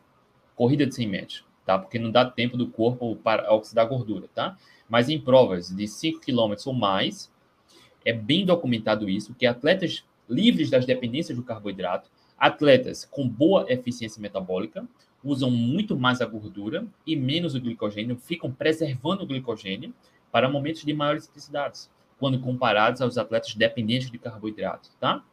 corrida 0.54 0.86
de 0.86 0.94
100 0.94 1.08
metros, 1.08 1.44
tá? 1.64 1.78
Porque 1.78 1.98
não 1.98 2.10
dá 2.10 2.24
tempo 2.24 2.56
do 2.56 2.68
corpo 2.68 3.16
para 3.16 3.52
oxidar 3.52 3.88
gordura, 3.88 4.28
tá? 4.34 4.56
Mas 4.88 5.08
em 5.08 5.20
provas 5.20 5.68
de 5.68 5.86
5 5.86 6.20
km 6.20 6.54
ou 6.66 6.72
mais, 6.72 7.30
é 8.04 8.12
bem 8.12 8.44
documentado 8.44 9.08
isso, 9.08 9.34
que 9.34 9.46
atletas 9.46 10.04
livres 10.28 10.70
das 10.70 10.84
dependências 10.84 11.36
do 11.36 11.44
carboidrato 11.44 12.10
Atletas 12.38 13.04
com 13.04 13.28
boa 13.28 13.64
eficiência 13.68 14.20
metabólica 14.20 14.86
usam 15.24 15.50
muito 15.50 15.96
mais 15.98 16.20
a 16.20 16.26
gordura 16.26 16.86
e 17.06 17.16
menos 17.16 17.54
o 17.54 17.60
glicogênio, 17.60 18.16
ficam 18.16 18.52
preservando 18.52 19.24
o 19.24 19.26
glicogênio 19.26 19.94
para 20.30 20.48
momentos 20.48 20.84
de 20.84 20.92
maiores 20.92 21.28
intensidades, 21.28 21.90
quando 22.18 22.40
comparados 22.40 23.00
aos 23.00 23.18
atletas 23.18 23.54
dependentes 23.54 24.10
de 24.10 24.18
carboidrato, 24.18 24.90
tá? 25.00 25.24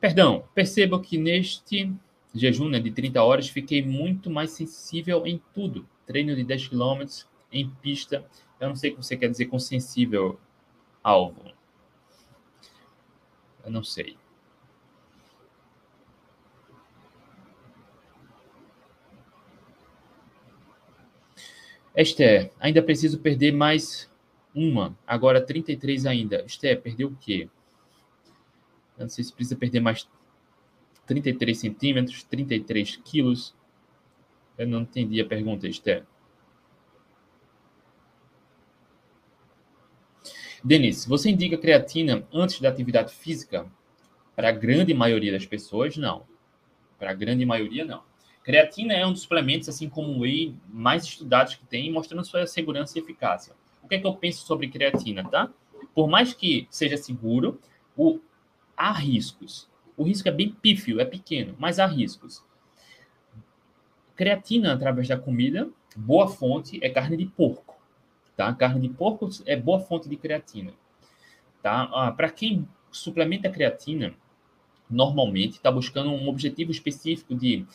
Perdão, 0.00 0.44
perceba 0.54 0.98
que 1.00 1.18
neste 1.18 1.92
jejum 2.34 2.68
né, 2.68 2.80
de 2.80 2.90
30 2.90 3.22
horas 3.22 3.48
fiquei 3.48 3.82
muito 3.82 4.30
mais 4.30 4.50
sensível 4.50 5.26
em 5.26 5.40
tudo. 5.52 5.86
Treino 6.06 6.34
de 6.34 6.42
10 6.42 6.68
km 6.68 7.04
em 7.52 7.68
pista. 7.82 8.24
Eu 8.58 8.68
não 8.68 8.76
sei 8.76 8.90
o 8.90 8.96
que 8.96 9.04
você 9.04 9.16
quer 9.16 9.28
dizer 9.28 9.46
com 9.46 9.58
sensível, 9.58 10.40
alvo. 11.02 11.52
Eu 13.64 13.70
não 13.70 13.84
sei. 13.84 14.16
Esther, 21.94 22.50
ainda 22.58 22.82
preciso 22.82 23.18
perder 23.18 23.52
mais 23.52 24.10
uma. 24.54 24.96
Agora 25.06 25.44
33 25.44 26.06
ainda. 26.06 26.42
Esther, 26.46 26.80
perdeu 26.80 27.08
o 27.08 27.16
quê? 27.16 27.48
Eu 29.00 29.04
não 29.04 29.08
sei 29.08 29.24
se 29.24 29.32
precisa 29.32 29.56
perder 29.56 29.80
mais 29.80 30.06
33 31.06 31.56
centímetros, 31.58 32.22
33 32.22 32.96
quilos. 32.96 33.56
Eu 34.58 34.68
não 34.68 34.82
entendi 34.82 35.18
a 35.22 35.24
pergunta, 35.24 35.66
Esther. 35.66 36.04
Denise, 40.62 41.08
você 41.08 41.30
indica 41.30 41.56
creatina 41.56 42.28
antes 42.30 42.60
da 42.60 42.68
atividade 42.68 43.14
física? 43.14 43.66
Para 44.36 44.50
a 44.50 44.52
grande 44.52 44.92
maioria 44.92 45.32
das 45.32 45.46
pessoas, 45.46 45.96
não. 45.96 46.26
Para 46.98 47.12
a 47.12 47.14
grande 47.14 47.46
maioria, 47.46 47.86
não. 47.86 48.02
Creatina 48.44 48.92
é 48.92 49.06
um 49.06 49.12
dos 49.12 49.22
suplementos, 49.22 49.70
assim 49.70 49.88
como 49.88 50.12
o 50.12 50.20
whey, 50.20 50.54
mais 50.68 51.04
estudados 51.04 51.54
que 51.54 51.64
tem, 51.64 51.90
mostrando 51.90 52.26
sua 52.26 52.46
segurança 52.46 52.98
e 52.98 53.00
eficácia. 53.00 53.54
O 53.82 53.88
que 53.88 53.94
é 53.94 53.98
que 53.98 54.06
eu 54.06 54.14
penso 54.14 54.44
sobre 54.44 54.68
creatina, 54.68 55.26
tá? 55.26 55.50
Por 55.94 56.06
mais 56.06 56.34
que 56.34 56.68
seja 56.70 56.98
seguro, 56.98 57.58
o 57.96 58.20
há 58.80 58.92
riscos. 58.92 59.68
O 59.94 60.04
risco 60.04 60.26
é 60.26 60.32
bem 60.32 60.50
pífio, 60.50 60.98
é 60.98 61.04
pequeno, 61.04 61.54
mas 61.58 61.78
há 61.78 61.84
riscos. 61.84 62.42
Creatina 64.16 64.72
através 64.72 65.06
da 65.06 65.18
comida, 65.18 65.68
boa 65.94 66.26
fonte 66.26 66.82
é 66.82 66.88
carne 66.88 67.18
de 67.18 67.26
porco. 67.26 67.78
Tá? 68.34 68.54
Carne 68.54 68.88
de 68.88 68.94
porco 68.94 69.28
é 69.44 69.54
boa 69.54 69.80
fonte 69.80 70.08
de 70.08 70.16
creatina. 70.16 70.72
Tá? 71.62 71.90
Ah, 71.92 72.10
Para 72.10 72.30
quem 72.30 72.66
suplementa 72.90 73.50
creatina, 73.50 74.14
normalmente 74.88 75.56
está 75.56 75.70
buscando 75.70 76.10
um 76.10 76.26
objetivo 76.26 76.70
específico 76.70 77.34
de, 77.34 77.66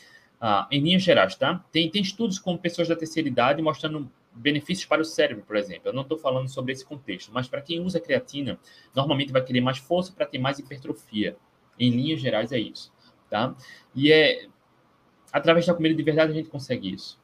ah, 0.41 0.67
em 0.71 0.81
linhas 0.81 1.03
gerais, 1.03 1.35
tá? 1.35 1.63
Tem, 1.71 1.89
tem 1.89 2.01
estudos 2.01 2.39
com 2.39 2.57
pessoas 2.57 2.87
da 2.87 2.95
terceira 2.95 3.29
idade 3.29 3.61
mostrando 3.61 4.11
benefícios 4.35 4.85
para 4.85 5.01
o 5.01 5.05
cérebro, 5.05 5.43
por 5.45 5.55
exemplo. 5.55 5.89
Eu 5.89 5.93
não 5.93 6.01
estou 6.01 6.17
falando 6.17 6.49
sobre 6.49 6.73
esse 6.73 6.85
contexto, 6.85 7.31
mas 7.33 7.47
para 7.47 7.61
quem 7.61 7.79
usa 7.79 7.99
creatina, 7.99 8.59
normalmente 8.93 9.31
vai 9.31 9.43
querer 9.43 9.61
mais 9.61 9.77
força 9.77 10.11
para 10.11 10.25
ter 10.25 10.37
mais 10.37 10.59
hipertrofia. 10.59 11.37
Em 11.79 11.89
linhas 11.89 12.19
gerais 12.19 12.51
é 12.51 12.59
isso, 12.59 12.91
tá? 13.29 13.55
E 13.95 14.11
é 14.11 14.47
através 15.31 15.65
da 15.65 15.73
comida 15.73 15.95
de 15.95 16.03
verdade 16.03 16.31
a 16.31 16.35
gente 16.35 16.49
consegue 16.49 16.93
isso, 16.93 17.19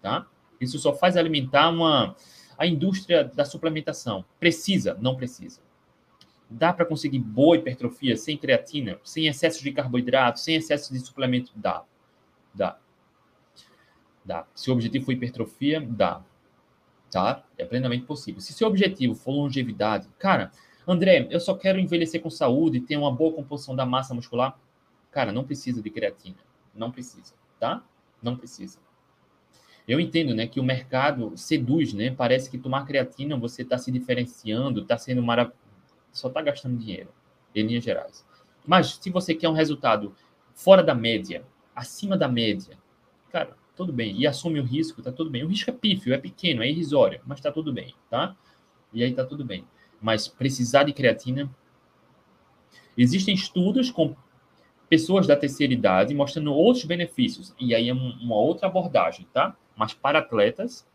tá? 0.00 0.26
Isso 0.60 0.78
só 0.78 0.94
faz 0.94 1.16
alimentar 1.16 1.68
uma 1.70 2.16
a 2.58 2.66
indústria 2.66 3.24
da 3.24 3.44
suplementação. 3.44 4.24
Precisa, 4.40 4.96
não 5.00 5.14
precisa. 5.14 5.60
Dá 6.48 6.72
para 6.72 6.86
conseguir 6.86 7.18
boa 7.18 7.56
hipertrofia 7.56 8.16
sem 8.16 8.38
creatina, 8.38 8.98
sem 9.02 9.26
excesso 9.26 9.62
de 9.62 9.72
carboidrato, 9.72 10.40
sem 10.40 10.54
excesso 10.54 10.92
de 10.92 11.00
suplemento? 11.00 11.52
Dá. 11.54 11.84
Dá. 12.54 12.78
Dá. 14.24 14.46
Se 14.54 14.70
o 14.70 14.72
objetivo 14.72 15.04
for 15.04 15.12
hipertrofia, 15.12 15.80
dá 15.80 16.24
tá? 17.10 17.44
É 17.56 17.64
plenamente 17.64 18.04
possível. 18.04 18.40
Se 18.40 18.52
seu 18.52 18.68
objetivo 18.68 19.14
for 19.14 19.32
longevidade, 19.32 20.08
cara, 20.18 20.50
André, 20.86 21.26
eu 21.30 21.40
só 21.40 21.54
quero 21.54 21.78
envelhecer 21.78 22.20
com 22.20 22.30
saúde, 22.30 22.80
ter 22.80 22.96
uma 22.96 23.12
boa 23.12 23.32
composição 23.32 23.74
da 23.74 23.84
massa 23.84 24.14
muscular, 24.14 24.58
cara, 25.10 25.32
não 25.32 25.44
precisa 25.44 25.82
de 25.82 25.90
creatina, 25.90 26.36
não 26.74 26.90
precisa, 26.90 27.34
tá? 27.58 27.82
Não 28.22 28.36
precisa. 28.36 28.78
Eu 29.86 30.00
entendo, 30.00 30.34
né, 30.34 30.46
que 30.46 30.58
o 30.58 30.64
mercado 30.64 31.32
seduz, 31.36 31.92
né? 31.92 32.10
Parece 32.10 32.50
que 32.50 32.58
tomar 32.58 32.84
creatina 32.84 33.36
você 33.36 33.62
está 33.62 33.78
se 33.78 33.90
diferenciando, 33.90 34.82
está 34.82 34.98
sendo 34.98 35.22
maravilhoso, 35.22 35.60
só 36.12 36.28
está 36.28 36.42
gastando 36.42 36.76
dinheiro, 36.76 37.10
em 37.54 37.66
linhas 37.66 37.84
gerais. 37.84 38.24
Mas 38.66 38.98
se 39.00 39.10
você 39.10 39.34
quer 39.34 39.48
um 39.48 39.52
resultado 39.52 40.14
fora 40.54 40.82
da 40.82 40.94
média, 40.94 41.44
acima 41.74 42.16
da 42.16 42.26
média, 42.26 42.76
cara, 43.30 43.56
tudo 43.76 43.92
bem. 43.92 44.18
E 44.18 44.26
assume 44.26 44.58
o 44.58 44.64
risco, 44.64 45.02
tá 45.02 45.12
tudo 45.12 45.30
bem. 45.30 45.44
O 45.44 45.48
risco 45.48 45.70
é 45.70 45.72
pífio, 45.72 46.14
é 46.14 46.18
pequeno, 46.18 46.62
é 46.62 46.68
irrisório, 46.68 47.20
mas 47.26 47.40
tá 47.40 47.52
tudo 47.52 47.72
bem, 47.72 47.94
tá? 48.10 48.34
E 48.92 49.04
aí 49.04 49.12
tá 49.12 49.24
tudo 49.24 49.44
bem. 49.44 49.64
Mas 50.00 50.26
precisar 50.26 50.84
de 50.84 50.92
creatina. 50.92 51.50
Existem 52.96 53.34
estudos 53.34 53.90
com 53.90 54.16
pessoas 54.88 55.26
da 55.26 55.36
terceira 55.36 55.72
idade, 55.72 56.14
mostrando 56.14 56.52
outros 56.52 56.84
benefícios. 56.84 57.54
E 57.60 57.74
aí 57.74 57.88
é 57.88 57.92
uma 57.92 58.36
outra 58.36 58.66
abordagem, 58.66 59.26
tá? 59.32 59.54
Mas 59.76 59.92
para 59.92 60.20
atletas, 60.20 60.86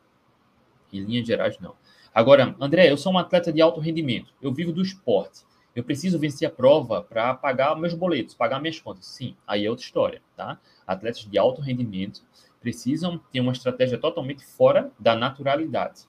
em 0.91 1.01
linhas 1.01 1.27
gerais, 1.27 1.59
não. 1.59 1.75
Agora, 2.13 2.55
André, 2.59 2.91
eu 2.91 2.97
sou 2.97 3.13
um 3.13 3.17
atleta 3.17 3.53
de 3.53 3.61
alto 3.61 3.79
rendimento. 3.79 4.33
Eu 4.41 4.51
vivo 4.51 4.71
do 4.71 4.81
esporte. 4.81 5.45
Eu 5.73 5.83
preciso 5.83 6.19
vencer 6.19 6.47
a 6.47 6.51
prova 6.51 7.01
para 7.01 7.33
pagar 7.33 7.75
meus 7.77 7.93
boletos, 7.93 8.35
pagar 8.35 8.59
minhas 8.59 8.79
contas. 8.79 9.05
Sim, 9.05 9.35
aí 9.47 9.65
é 9.65 9.69
outra 9.69 9.85
história, 9.85 10.21
tá? 10.35 10.59
Atletas 10.85 11.21
de 11.21 11.37
alto 11.37 11.61
rendimento 11.61 12.21
precisam 12.61 13.19
ter 13.31 13.41
uma 13.41 13.51
estratégia 13.51 13.97
totalmente 13.97 14.45
fora 14.45 14.91
da 14.99 15.15
naturalidade. 15.15 16.03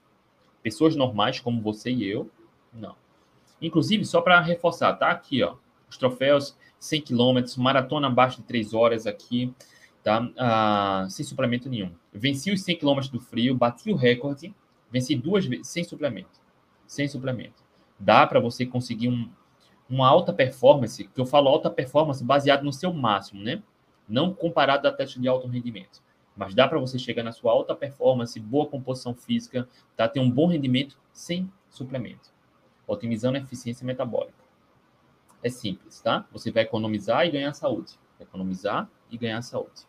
Pessoas 0.61 0.95
normais 0.95 1.39
como 1.39 1.61
você 1.61 1.91
e 1.91 2.07
eu, 2.07 2.29
não. 2.71 2.95
Inclusive, 3.61 4.05
só 4.05 4.21
para 4.21 4.39
reforçar, 4.39 4.93
tá 4.93 5.09
aqui, 5.09 5.43
ó, 5.43 5.55
os 5.89 5.97
troféus 5.97 6.55
100 6.79 7.01
km, 7.01 7.39
maratona 7.57 8.07
abaixo 8.07 8.37
de 8.37 8.43
3 8.43 8.73
horas 8.73 9.07
aqui, 9.07 9.53
tá? 10.03 10.29
Ah, 10.37 11.07
sem 11.09 11.25
suplemento 11.25 11.69
nenhum. 11.69 11.91
Venci 12.11 12.51
os 12.51 12.61
100 12.61 12.77
km 12.77 12.99
do 13.11 13.19
frio, 13.19 13.55
bati 13.55 13.91
o 13.91 13.95
recorde, 13.95 14.53
venci 14.91 15.15
duas 15.15 15.45
vezes 15.45 15.67
sem 15.67 15.83
suplemento. 15.83 16.41
Sem 16.85 17.07
suplemento. 17.07 17.63
Dá 17.97 18.27
para 18.27 18.39
você 18.39 18.65
conseguir 18.65 19.07
um, 19.07 19.29
uma 19.89 20.07
alta 20.07 20.33
performance, 20.33 21.07
que 21.07 21.19
eu 21.19 21.25
falo 21.25 21.47
alta 21.47 21.69
performance 21.69 22.23
baseado 22.23 22.63
no 22.63 22.73
seu 22.73 22.93
máximo, 22.93 23.41
né? 23.41 23.63
Não 24.07 24.33
comparado 24.33 24.87
a 24.87 24.91
teste 24.91 25.19
de 25.19 25.27
alto 25.27 25.47
rendimento. 25.47 26.01
Mas 26.35 26.55
dá 26.55 26.67
para 26.67 26.79
você 26.79 26.97
chegar 26.97 27.23
na 27.23 27.31
sua 27.31 27.51
alta 27.51 27.75
performance, 27.75 28.39
boa 28.39 28.67
composição 28.67 29.13
física, 29.13 29.67
tá? 29.95 30.07
ter 30.07 30.19
um 30.19 30.29
bom 30.29 30.47
rendimento 30.47 30.97
sem 31.11 31.51
suplemento, 31.69 32.31
otimizando 32.87 33.37
a 33.37 33.41
eficiência 33.41 33.85
metabólica. 33.85 34.43
É 35.43 35.49
simples, 35.49 36.01
tá? 36.01 36.25
Você 36.31 36.51
vai 36.51 36.63
economizar 36.63 37.25
e 37.25 37.31
ganhar 37.31 37.53
saúde. 37.53 37.99
Economizar 38.19 38.89
e 39.11 39.17
ganhar 39.17 39.41
saúde. 39.41 39.85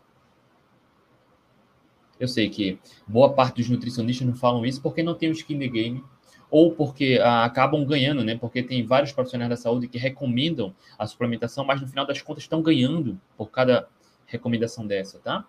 Eu 2.18 2.28
sei 2.28 2.48
que 2.48 2.78
boa 3.06 3.32
parte 3.32 3.56
dos 3.56 3.68
nutricionistas 3.68 4.26
não 4.26 4.34
falam 4.34 4.64
isso 4.66 4.82
porque 4.82 5.02
não 5.02 5.14
tem 5.14 5.28
o 5.28 5.32
skin 5.32 5.58
the 5.58 5.68
game 5.68 6.04
ou 6.50 6.72
porque 6.72 7.18
ah, 7.22 7.44
acabam 7.44 7.84
ganhando, 7.84 8.22
né? 8.22 8.36
Porque 8.36 8.62
tem 8.62 8.84
vários 8.84 9.12
profissionais 9.12 9.50
da 9.50 9.56
saúde 9.56 9.88
que 9.88 9.98
recomendam 9.98 10.74
a 10.98 11.06
suplementação, 11.06 11.64
mas 11.64 11.80
no 11.80 11.88
final 11.88 12.06
das 12.06 12.22
contas 12.22 12.44
estão 12.44 12.62
ganhando 12.62 13.20
por 13.36 13.50
cada 13.50 13.88
recomendação 14.26 14.86
dessa, 14.86 15.18
tá? 15.18 15.44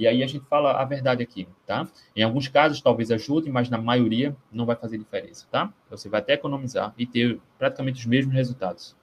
E 0.00 0.06
aí 0.06 0.22
a 0.22 0.26
gente 0.26 0.46
fala 0.46 0.80
a 0.80 0.84
verdade 0.86 1.22
aqui, 1.22 1.46
tá? 1.66 1.86
Em 2.16 2.22
alguns 2.22 2.48
casos 2.48 2.80
talvez 2.80 3.10
ajude, 3.10 3.50
mas 3.50 3.68
na 3.68 3.76
maioria 3.76 4.34
não 4.50 4.64
vai 4.64 4.74
fazer 4.74 4.96
diferença, 4.96 5.46
tá? 5.50 5.70
Você 5.90 6.08
vai 6.08 6.20
até 6.20 6.32
economizar 6.32 6.94
e 6.96 7.06
ter 7.06 7.38
praticamente 7.58 8.00
os 8.00 8.06
mesmos 8.06 8.34
resultados. 8.34 8.96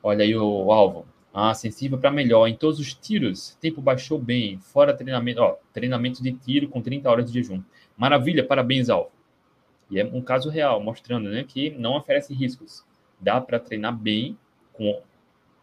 Olha 0.00 0.22
aí 0.22 0.36
o 0.36 0.70
alvo. 0.70 1.04
Ah, 1.34 1.52
sensível 1.52 1.98
para 1.98 2.12
melhor. 2.12 2.46
Em 2.46 2.54
todos 2.54 2.78
os 2.78 2.94
tiros, 2.94 3.56
tempo 3.60 3.82
baixou 3.82 4.20
bem. 4.20 4.60
Fora 4.60 4.96
treinamento, 4.96 5.42
ó, 5.42 5.56
treinamento 5.72 6.22
de 6.22 6.32
tiro 6.32 6.68
com 6.68 6.80
30 6.80 7.10
horas 7.10 7.26
de 7.26 7.32
jejum. 7.32 7.60
Maravilha, 7.96 8.46
parabéns, 8.46 8.88
alvo. 8.88 9.10
E 9.90 9.98
é 9.98 10.04
um 10.04 10.22
caso 10.22 10.48
real, 10.48 10.80
mostrando 10.80 11.28
né, 11.28 11.44
que 11.44 11.70
não 11.70 11.96
oferece 11.96 12.32
riscos. 12.32 12.84
Dá 13.18 13.40
para 13.40 13.58
treinar 13.58 13.96
bem 13.96 14.38
com 14.72 15.02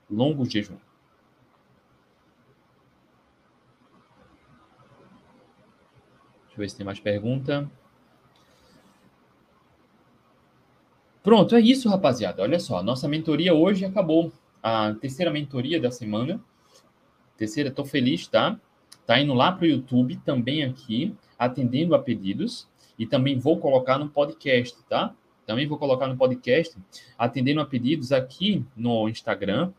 longos 0.10 0.52
jejum. 0.52 0.78
Deixa 6.46 6.56
eu 6.56 6.58
ver 6.58 6.70
se 6.70 6.78
tem 6.78 6.86
mais 6.86 7.00
pergunta. 7.00 7.70
Pronto, 11.24 11.56
é 11.56 11.60
isso, 11.60 11.90
rapaziada. 11.90 12.42
Olha 12.42 12.60
só, 12.60 12.82
nossa 12.82 13.08
mentoria 13.08 13.54
hoje 13.54 13.86
acabou. 13.86 14.32
A 14.62 14.94
terceira 14.94 15.32
mentoria 15.32 15.80
da 15.80 15.92
semana. 15.92 16.42
Terceira, 17.38 17.70
tô 17.70 17.86
feliz, 17.86 18.28
tá? 18.28 18.60
Tá 19.06 19.20
indo 19.20 19.34
lá 19.34 19.52
para 19.52 19.66
o 19.66 19.68
YouTube, 19.68 20.18
também 20.26 20.64
aqui, 20.64 21.16
atendendo 21.38 21.94
a 21.96 22.00
pedidos. 22.00 22.68
E 22.98 23.06
também 23.06 23.38
vou 23.38 23.60
colocar 23.60 23.98
no 23.98 24.10
podcast, 24.10 24.78
tá? 24.90 25.14
Também 25.46 25.66
vou 25.66 25.78
colocar 25.78 26.08
no 26.08 26.18
podcast, 26.18 26.76
atendendo 27.18 27.62
a 27.62 27.66
pedidos 27.66 28.12
aqui 28.12 28.66
no 28.76 29.08
Instagram. 29.08 29.72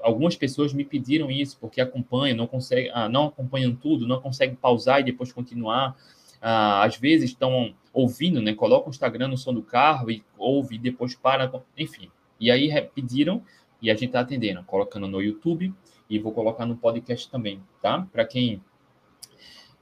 Algumas 0.00 0.34
pessoas 0.34 0.72
me 0.72 0.84
pediram 0.84 1.30
isso, 1.30 1.56
porque 1.60 1.80
acompanham, 1.80 2.36
não 2.36 2.46
conseguem, 2.46 2.90
ah, 2.92 3.08
não 3.08 3.26
acompanham 3.26 3.74
tudo, 3.74 4.08
não 4.08 4.20
conseguem 4.20 4.56
pausar 4.56 5.00
e 5.00 5.04
depois 5.04 5.32
continuar. 5.32 5.96
Ah, 6.42 6.82
às 6.82 6.96
vezes 6.96 7.30
estão 7.30 7.74
ouvindo, 7.92 8.42
né? 8.42 8.54
Coloca 8.54 8.88
o 8.88 8.90
Instagram 8.90 9.28
no 9.28 9.38
som 9.38 9.54
do 9.54 9.62
carro 9.62 10.10
e 10.10 10.24
ouve 10.36 10.74
e 10.74 10.78
depois 10.78 11.14
para, 11.14 11.50
enfim. 11.78 12.10
E 12.40 12.50
aí 12.50 12.70
pediram 12.94 13.42
e 13.80 13.90
a 13.90 13.94
gente 13.94 14.06
está 14.06 14.20
atendendo, 14.20 14.64
colocando 14.64 15.06
no 15.06 15.22
YouTube 15.22 15.72
e 16.10 16.18
vou 16.18 16.32
colocar 16.32 16.66
no 16.66 16.76
podcast 16.76 17.30
também, 17.30 17.60
tá? 17.80 18.06
Para 18.12 18.24
quem 18.24 18.60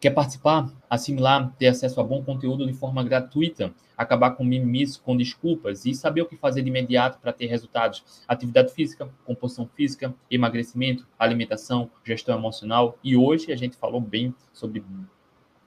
quer 0.02 0.10
participar, 0.10 0.68
assimilar, 0.90 1.54
ter 1.56 1.68
acesso 1.68 2.00
a 2.00 2.02
bom 2.02 2.24
conteúdo 2.24 2.66
de 2.66 2.72
forma 2.72 3.04
gratuita, 3.04 3.72
acabar 3.96 4.32
com 4.32 4.42
mimimis, 4.42 4.96
com 4.96 5.16
desculpas 5.16 5.86
e 5.86 5.94
saber 5.94 6.22
o 6.22 6.26
que 6.26 6.36
fazer 6.36 6.60
de 6.60 6.68
imediato 6.70 7.20
para 7.20 7.32
ter 7.32 7.46
resultados. 7.46 8.24
Atividade 8.26 8.72
física, 8.72 9.08
composição 9.24 9.64
física, 9.64 10.12
emagrecimento, 10.28 11.06
alimentação, 11.16 11.88
gestão 12.04 12.36
emocional. 12.36 12.98
E 13.04 13.16
hoje 13.16 13.52
a 13.52 13.56
gente 13.56 13.76
falou 13.76 14.00
bem 14.00 14.34
sobre 14.52 14.84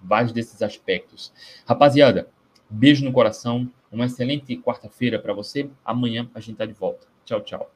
vários 0.02 0.34
desses 0.34 0.62
aspectos. 0.62 1.32
Rapaziada, 1.66 2.28
beijo 2.70 3.06
no 3.06 3.14
coração, 3.14 3.72
uma 3.90 4.06
excelente 4.06 4.58
quarta-feira 4.58 5.18
para 5.18 5.32
você. 5.32 5.70
Amanhã 5.86 6.30
a 6.36 6.42
gente 6.42 6.56
está 6.56 6.66
de 6.66 6.74
volta. 6.74 7.08
Tchau, 7.24 7.40
tchau. 7.40 7.72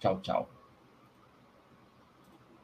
Tchau, 0.00 0.20
tchau. 0.20 0.53